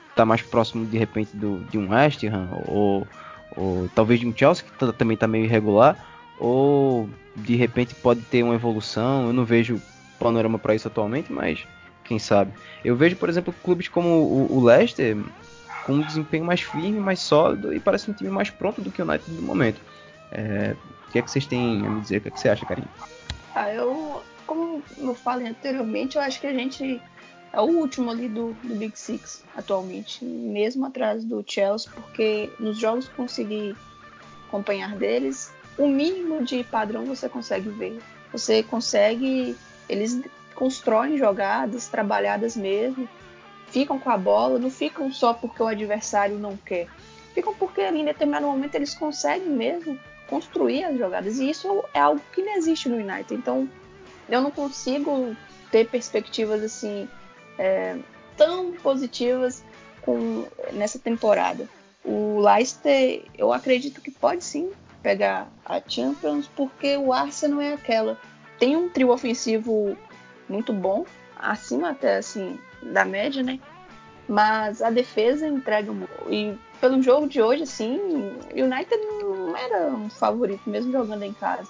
[0.10, 3.08] está mais próximo de repente do, de um West Ham ou,
[3.56, 5.98] ou talvez de um Chelsea que também está meio irregular,
[6.38, 9.28] ou de repente pode ter uma evolução?
[9.28, 9.82] Eu não vejo
[10.20, 11.66] panorama para isso atualmente, mas
[12.04, 12.52] quem sabe.
[12.84, 15.18] Eu vejo, por exemplo, clubes como o, o Leicester
[15.86, 19.02] com um desempenho mais firme, mais sólido e parece um time mais pronto do que
[19.02, 19.80] o United no momento.
[20.32, 20.76] É,
[21.08, 22.18] o que é que vocês têm a me dizer?
[22.18, 22.88] O que, é que você acha, Karine?
[23.56, 27.02] Ah, eu, como eu falei anteriormente, eu acho que a gente
[27.52, 32.78] é o último ali do, do Big Six atualmente, mesmo atrás do Chelsea, porque nos
[32.78, 33.76] jogos que consegui
[34.48, 38.00] acompanhar deles, o mínimo de padrão você consegue ver.
[38.32, 39.56] Você consegue.
[39.88, 40.22] Eles
[40.54, 43.08] constroem jogadas trabalhadas mesmo,
[43.68, 46.88] ficam com a bola, não ficam só porque o adversário não quer.
[47.34, 49.98] Ficam porque ali em determinado momento eles conseguem mesmo
[50.30, 51.40] construir as jogadas.
[51.40, 53.34] E isso é algo que não existe no United.
[53.34, 53.68] Então
[54.30, 55.36] eu não consigo
[55.72, 57.08] ter perspectivas assim
[57.58, 57.98] é,
[58.38, 59.64] tão positivas
[60.02, 61.68] com, nessa temporada.
[62.04, 64.72] O Leicester, eu acredito que pode sim
[65.02, 68.18] pegar a Champions, porque o Arsenal é aquela.
[68.58, 69.98] Tem um trio ofensivo
[70.48, 71.06] muito bom,
[71.38, 73.60] acima até assim da média, né?
[74.28, 76.12] Mas a defesa entrega muito.
[76.30, 79.02] E pelo jogo de hoje, assim, o United
[79.60, 81.70] era um favorito, mesmo jogando em casa.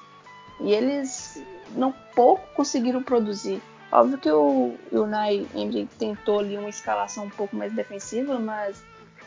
[0.60, 3.62] E eles não pouco conseguiram produzir.
[3.92, 8.84] Óbvio que o Unai Emery tentou ali uma escalação um pouco mais defensiva, mas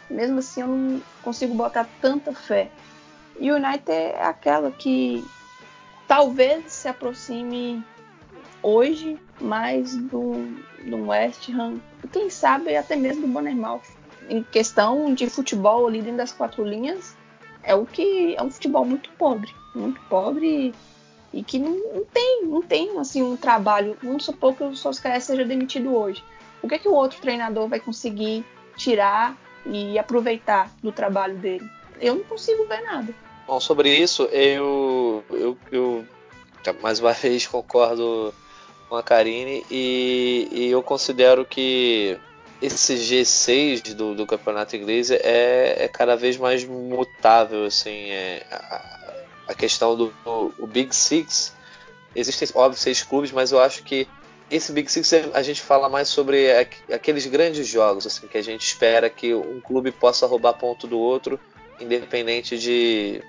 [0.08, 2.70] mesmo assim eu não consigo botar tanta fé.
[3.40, 5.24] E o United é aquela que
[6.06, 7.82] talvez se aproxime
[8.62, 10.46] hoje mais do,
[10.84, 13.82] do West Ham, e quem sabe até mesmo do Bournemouth.
[14.28, 17.16] Em questão de futebol ali dentro das quatro linhas,
[17.62, 20.74] é o que é um futebol muito pobre, muito pobre
[21.32, 23.96] e, que não, não, tem, não tem assim um trabalho.
[24.02, 26.22] Vamos supor que o Solskjaer seja demitido hoje.
[26.62, 28.44] O que é que o outro treinador vai conseguir
[28.76, 29.36] tirar
[29.66, 31.68] e aproveitar do trabalho dele?
[32.00, 33.14] Eu não consigo ver nada.
[33.46, 36.04] Bom, sobre isso, eu, eu, eu
[36.80, 38.32] mais uma vez concordo
[38.88, 42.18] com a Karine e, e eu considero que
[42.62, 49.14] esse G6 do, do campeonato inglês é, é, cada vez mais mutável assim é, a,
[49.48, 51.52] a, questão do, do Big Six.
[52.14, 54.06] Existem óbvio seis clubes mas eu acho que
[54.48, 56.46] esse Big Six a gente fala mais sobre
[56.92, 60.98] aqueles grandes jogos assim que a gente espera que um clube possa roubar ponto do
[60.98, 61.40] outro
[61.80, 63.20] independente de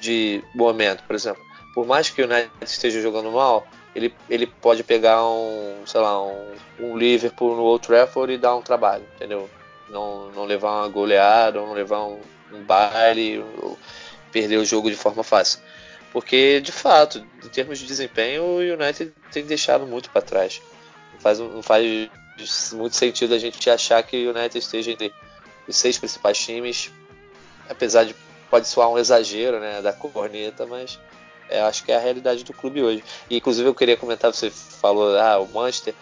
[0.00, 1.02] de momento.
[1.02, 1.42] Por exemplo
[1.74, 3.66] por mais que o United esteja jogando mal
[3.98, 8.56] ele, ele pode pegar um, sei lá, um, um Liverpool no Old Trafford e dar
[8.56, 9.50] um trabalho, entendeu?
[9.90, 12.20] Não, não levar uma goleada, não levar um,
[12.52, 13.44] um baile,
[14.30, 15.60] perder o jogo de forma fácil.
[16.12, 20.62] Porque, de fato, em termos de desempenho, o United tem deixado muito para trás.
[21.14, 22.08] Não faz, não faz
[22.72, 25.12] muito sentido a gente achar que o United esteja entre
[25.66, 26.90] os seis principais times,
[27.68, 28.14] apesar de
[28.50, 30.98] pode soar um exagero né, da corneta, mas
[31.48, 33.02] é, acho que é a realidade do clube hoje.
[33.28, 35.94] E, inclusive eu queria comentar, você falou, ah, o Manchester,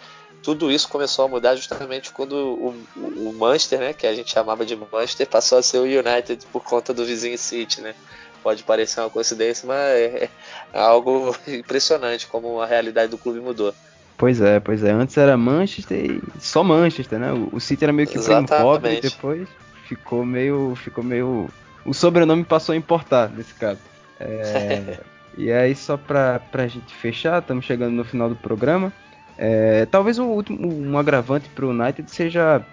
[0.43, 4.31] tudo isso começou a mudar justamente quando o, o, o Manchester, né, que a gente
[4.31, 7.95] chamava de Manchester, passou a ser o United por conta do vizinho City, né?
[8.43, 10.29] Pode parecer uma coincidência, mas é,
[10.73, 13.73] é algo impressionante como a realidade do clube mudou.
[14.17, 14.91] Pois é, pois é.
[14.91, 17.31] Antes era Manchester e só Manchester, né?
[17.51, 19.47] O, City era meio que primo pobre e depois
[19.87, 20.75] ficou meio.
[20.75, 21.49] Ficou meio.
[21.85, 23.79] O sobrenome passou a importar nesse caso.
[24.19, 24.99] É,
[25.37, 28.91] e aí, só pra, pra gente fechar, estamos chegando no final do programa.
[29.37, 32.65] É, talvez um, último, um agravante pro United seja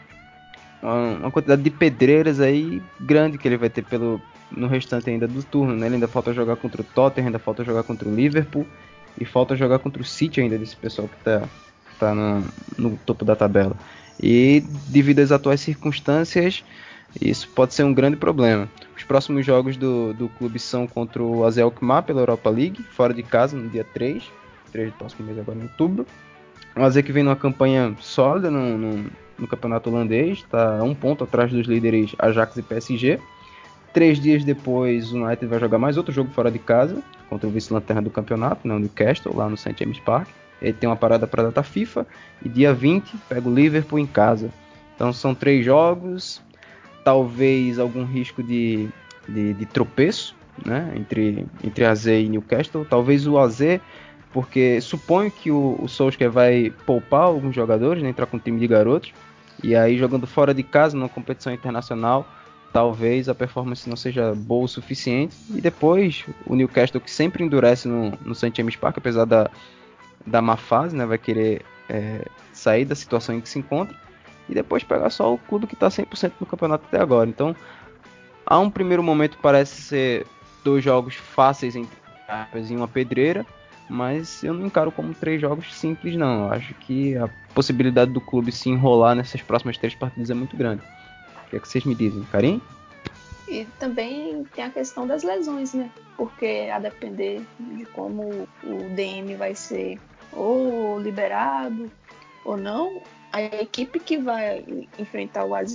[0.82, 5.42] uma, quantidade de pedreiras aí grande que ele vai ter pelo, no restante ainda do
[5.42, 5.76] turno.
[5.76, 5.86] Né?
[5.86, 8.66] Ele ainda falta jogar contra o Tottenham, ainda falta jogar contra o Liverpool
[9.20, 11.46] e falta jogar contra o City ainda, desse pessoal que está
[11.98, 12.44] tá no,
[12.78, 13.76] no topo da tabela.
[14.20, 16.64] E devido às atuais circunstâncias,
[17.20, 18.68] isso pode ser um grande problema.
[19.04, 23.12] Os próximos jogos do, do clube são contra o AZ Alkmaar pela Europa League, fora
[23.12, 24.24] de casa, no dia 3,
[24.72, 26.06] 3 do próximo mês, agora em outubro.
[26.74, 29.04] O AZ que vem numa campanha sólida no, no,
[29.38, 33.20] no campeonato holandês, está um ponto atrás dos líderes Ajax e PSG.
[33.92, 37.52] Três dias depois, o United vai jogar mais outro jogo fora de casa, contra o
[37.52, 39.74] vice-lanterna do campeonato, né, o Newcastle, lá no St.
[39.78, 40.28] James Park.
[40.62, 42.06] Ele tem uma parada para a data FIFA.
[42.42, 44.48] E dia 20 pega o Liverpool em casa.
[44.94, 46.40] Então são três jogos,
[47.04, 48.88] talvez algum risco de,
[49.28, 50.34] de, de tropeço
[50.64, 52.86] né, entre, entre AZ e Newcastle.
[52.88, 53.60] Talvez o AZ,
[54.32, 58.58] porque suponho que o, o Solskjaer vai poupar alguns jogadores, né, entrar com um time
[58.58, 59.12] de garotos.
[59.62, 62.26] E aí jogando fora de casa, numa competição internacional,
[62.72, 65.36] talvez a performance não seja boa o suficiente.
[65.50, 68.52] E depois o Newcastle, que sempre endurece no, no St.
[68.54, 69.50] James Park, apesar da,
[70.26, 74.03] da má fase, né, vai querer é, sair da situação em que se encontra.
[74.48, 77.28] E depois pegar só o clube que está 100% no campeonato até agora.
[77.28, 77.54] Então,
[78.46, 80.26] a um primeiro momento parece ser
[80.62, 81.86] dois jogos fáceis em
[82.76, 83.46] uma pedreira,
[83.88, 86.44] mas eu não encaro como três jogos simples não.
[86.44, 90.56] Eu acho que a possibilidade do clube se enrolar nessas próximas três partidas é muito
[90.56, 90.82] grande
[91.54, 92.60] que é que vocês me dizem, Karim?
[93.46, 95.90] E também tem a questão das lesões, né?
[96.16, 100.00] Porque a depender de como o DM vai ser
[100.32, 101.90] ou liberado
[102.44, 103.00] ou não,
[103.34, 104.64] a equipe que vai
[104.96, 105.74] enfrentar o AZ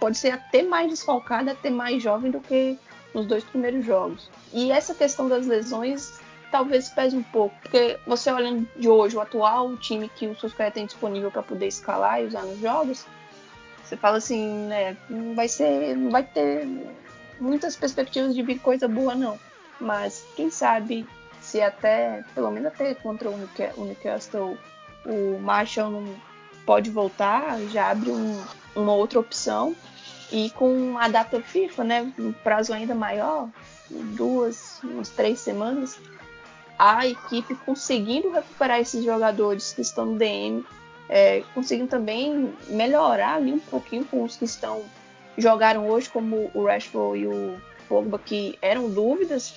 [0.00, 2.76] pode ser até mais desfalcada, até mais jovem do que
[3.14, 4.28] nos dois primeiros jogos.
[4.52, 6.18] E essa questão das lesões
[6.50, 10.72] talvez pese um pouco, porque você olhando de hoje o atual time que o Susqueira
[10.72, 13.06] tem disponível para poder escalar e usar nos jogos,
[13.84, 14.96] você fala assim, né?
[15.08, 15.96] Não vai ser.
[16.10, 16.66] Vai ter
[17.38, 19.38] muitas perspectivas de vir coisa boa, não.
[19.80, 21.06] Mas quem sabe
[21.40, 24.58] se até, pelo menos até contra o Newcastle,
[25.04, 26.04] o Marshall não
[26.66, 28.42] pode voltar, já abre um,
[28.74, 29.74] uma outra opção.
[30.30, 32.12] E com a data FIFA, né?
[32.18, 33.48] Um prazo ainda maior,
[33.88, 36.00] duas, umas três semanas,
[36.76, 40.64] a equipe conseguindo recuperar esses jogadores que estão no DM
[41.08, 44.82] é, conseguindo também melhorar ali um pouquinho com os que estão
[45.38, 49.54] jogaram hoje, como o Rashford e o Pogba, que eram dúvidas.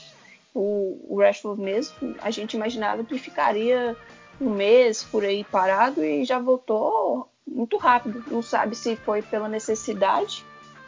[0.54, 3.96] O, o Rashford mesmo, a gente imaginava que ficaria
[4.40, 8.24] um mês por aí parado e já voltou muito rápido.
[8.28, 10.46] Não sabe se foi pela necessidade,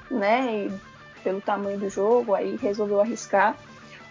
[0.10, 3.56] né, e pelo tamanho do jogo, aí resolveu arriscar,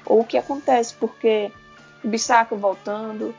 [0.07, 1.51] ou o que acontece, porque
[2.03, 3.35] o Bissaka voltando,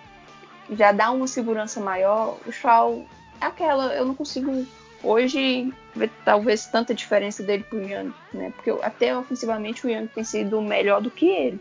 [0.71, 2.37] já dá uma segurança maior.
[2.45, 3.05] O Shaw
[3.39, 4.65] é aquela, eu não consigo
[5.03, 8.53] hoje ver talvez tanta diferença dele pro Young, né?
[8.55, 11.59] Porque até ofensivamente o Young tem sido melhor do que ele.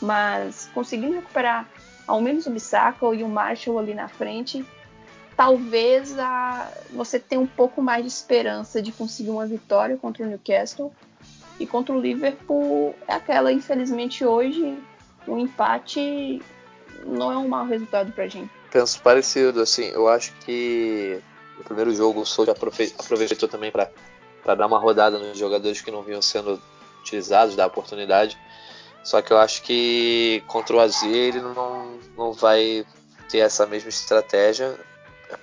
[0.00, 1.68] Mas conseguindo recuperar
[2.06, 4.64] ao menos o Bissaka e o Marshall ali na frente,
[5.36, 10.26] talvez a, você tenha um pouco mais de esperança de conseguir uma vitória contra o
[10.26, 10.92] Newcastle.
[11.58, 14.78] E contra o Liverpool é aquela, infelizmente hoje,
[15.28, 16.40] um empate
[17.04, 18.50] não é um mau resultado pra gente.
[18.70, 21.20] Penso parecido, assim, eu acho que
[21.58, 26.02] no primeiro jogo o Souza aproveitou também para dar uma rodada nos jogadores que não
[26.02, 26.60] vinham sendo
[27.00, 28.38] utilizados, dar oportunidade.
[29.02, 32.84] Só que eu acho que contra o AZ ele não, não vai
[33.30, 34.78] ter essa mesma estratégia.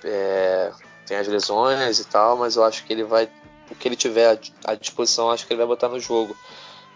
[0.04, 0.70] É,
[1.06, 3.28] tem as lesões e tal, mas eu acho que ele vai.
[3.70, 6.36] O que ele tiver à disposição, acho que ele vai botar no jogo.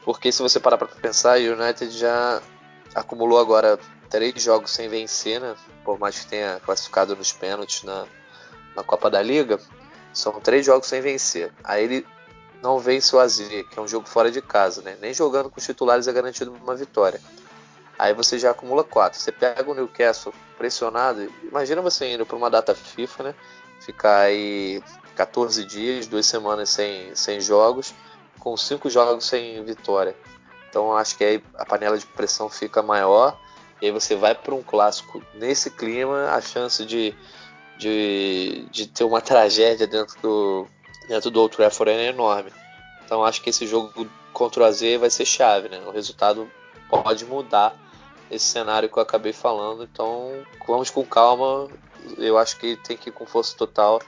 [0.04, 2.40] Porque se você parar para pensar, o United já
[2.94, 5.54] acumulou agora três jogos sem vencer, né?
[5.84, 8.06] Por mais que tenha classificado nos pênaltis na,
[8.76, 9.58] na Copa da Liga,
[10.12, 11.52] são três jogos sem vencer.
[11.64, 12.06] Aí ele
[12.62, 14.96] não vence o AZ, que é um jogo fora de casa, né?
[15.00, 17.20] Nem jogando com os titulares é garantido uma vitória.
[17.98, 19.18] Aí você já acumula quatro.
[19.18, 23.34] Você pega o Newcastle pressionado, imagina você indo para uma data FIFA, né?
[23.80, 24.80] Ficar aí
[25.16, 27.92] 14 dias, duas semanas sem, sem jogos,
[28.38, 30.16] com cinco jogos sem vitória.
[30.68, 33.38] Então acho que aí a panela de pressão fica maior
[33.80, 37.12] e aí você vai para um clássico nesse clima, a chance de,
[37.76, 40.66] de, de ter uma tragédia dentro do,
[41.08, 42.50] dentro do Old Trafford é enorme.
[43.04, 45.80] Então acho que esse jogo contra o AZ vai ser chave, né?
[45.86, 46.48] O resultado
[46.88, 47.74] pode mudar
[48.30, 49.84] esse cenário que eu acabei falando.
[49.84, 50.32] Então
[50.66, 51.68] vamos com calma.
[52.18, 54.00] Eu acho que tem que ir com força total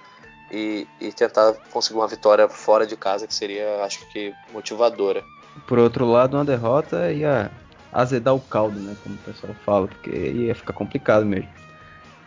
[0.51, 5.23] e, e, tentar conseguir uma vitória fora de casa que seria, acho que, motivadora.
[5.67, 7.51] Por outro lado, uma derrota ia
[7.93, 8.97] azedar o caldo, né?
[9.03, 11.49] Como o pessoal fala, porque ia ficar complicado mesmo.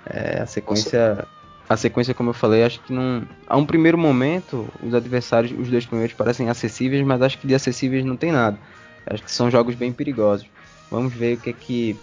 [0.06, 1.28] É, a sequência,
[1.70, 3.28] a sequência, como eu falei, acho que não.
[3.46, 7.54] A um primeiro momento, os adversários, os dois primeiros parecem acessíveis, mas acho que de
[7.54, 8.58] acessíveis não tem nada.
[9.06, 10.48] Acho que são jogos bem perigosos.
[10.90, 12.00] Vamos ver o que é que,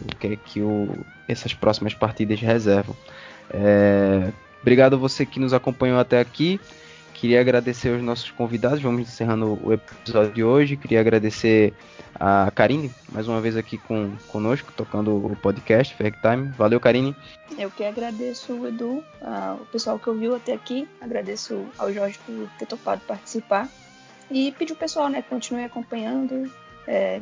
[0.00, 0.88] o que, é que o,
[1.28, 2.96] essas próximas partidas reservam.
[3.50, 6.60] É, obrigado a você que nos acompanhou até aqui.
[7.14, 8.82] Queria agradecer aos nossos convidados.
[8.82, 10.76] Vamos encerrando o episódio de hoje.
[10.76, 11.72] Queria agradecer
[12.18, 16.48] a Karine, mais uma vez aqui com, conosco, tocando o podcast Fair Time.
[16.50, 17.14] Valeu, Karine.
[17.56, 20.88] Eu que agradeço o Edu, uh, o pessoal que ouviu até aqui.
[21.00, 23.68] Agradeço ao Jorge por ter topado participar.
[24.30, 26.50] E pedir o pessoal, né, continue acompanhando,
[26.86, 27.20] é,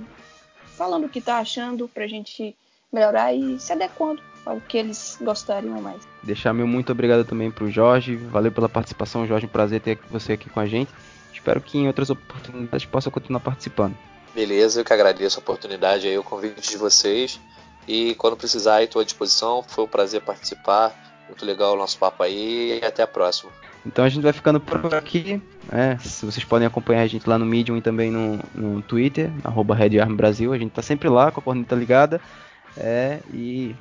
[0.77, 2.57] falando o que está achando para a gente
[2.91, 6.03] melhorar e se adequando ao que eles gostariam mais.
[6.23, 8.17] Deixar meu muito obrigado também para o Jorge.
[8.17, 9.47] Valeu pela participação, Jorge.
[9.47, 10.91] Um prazer ter você aqui com a gente.
[11.33, 13.97] Espero que em outras oportunidades possa continuar participando.
[14.35, 17.41] Beleza, eu que agradeço a oportunidade aí, o convite de vocês.
[17.87, 19.63] E quando precisar, estou à disposição.
[19.67, 20.95] Foi um prazer participar.
[21.29, 23.51] Muito legal o nosso papo aí e até a próxima.
[23.85, 25.43] Então a gente vai ficando por aqui.
[25.71, 25.99] Né?
[25.99, 29.77] Se vocês podem acompanhar a gente lá no Medium e também no, no Twitter, arroba
[30.11, 30.53] Brasil.
[30.53, 32.21] A gente tá sempre lá com a corneta ligada.
[32.77, 33.75] É, e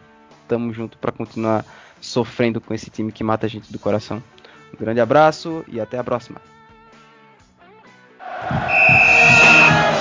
[0.52, 1.64] estamos junto para continuar
[2.02, 4.22] sofrendo com esse time que mata a gente do coração.
[4.74, 6.42] Um grande abraço e até a próxima.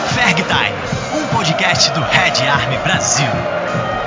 [0.08, 3.99] Ferg Time, um podcast do Red Army Brasil.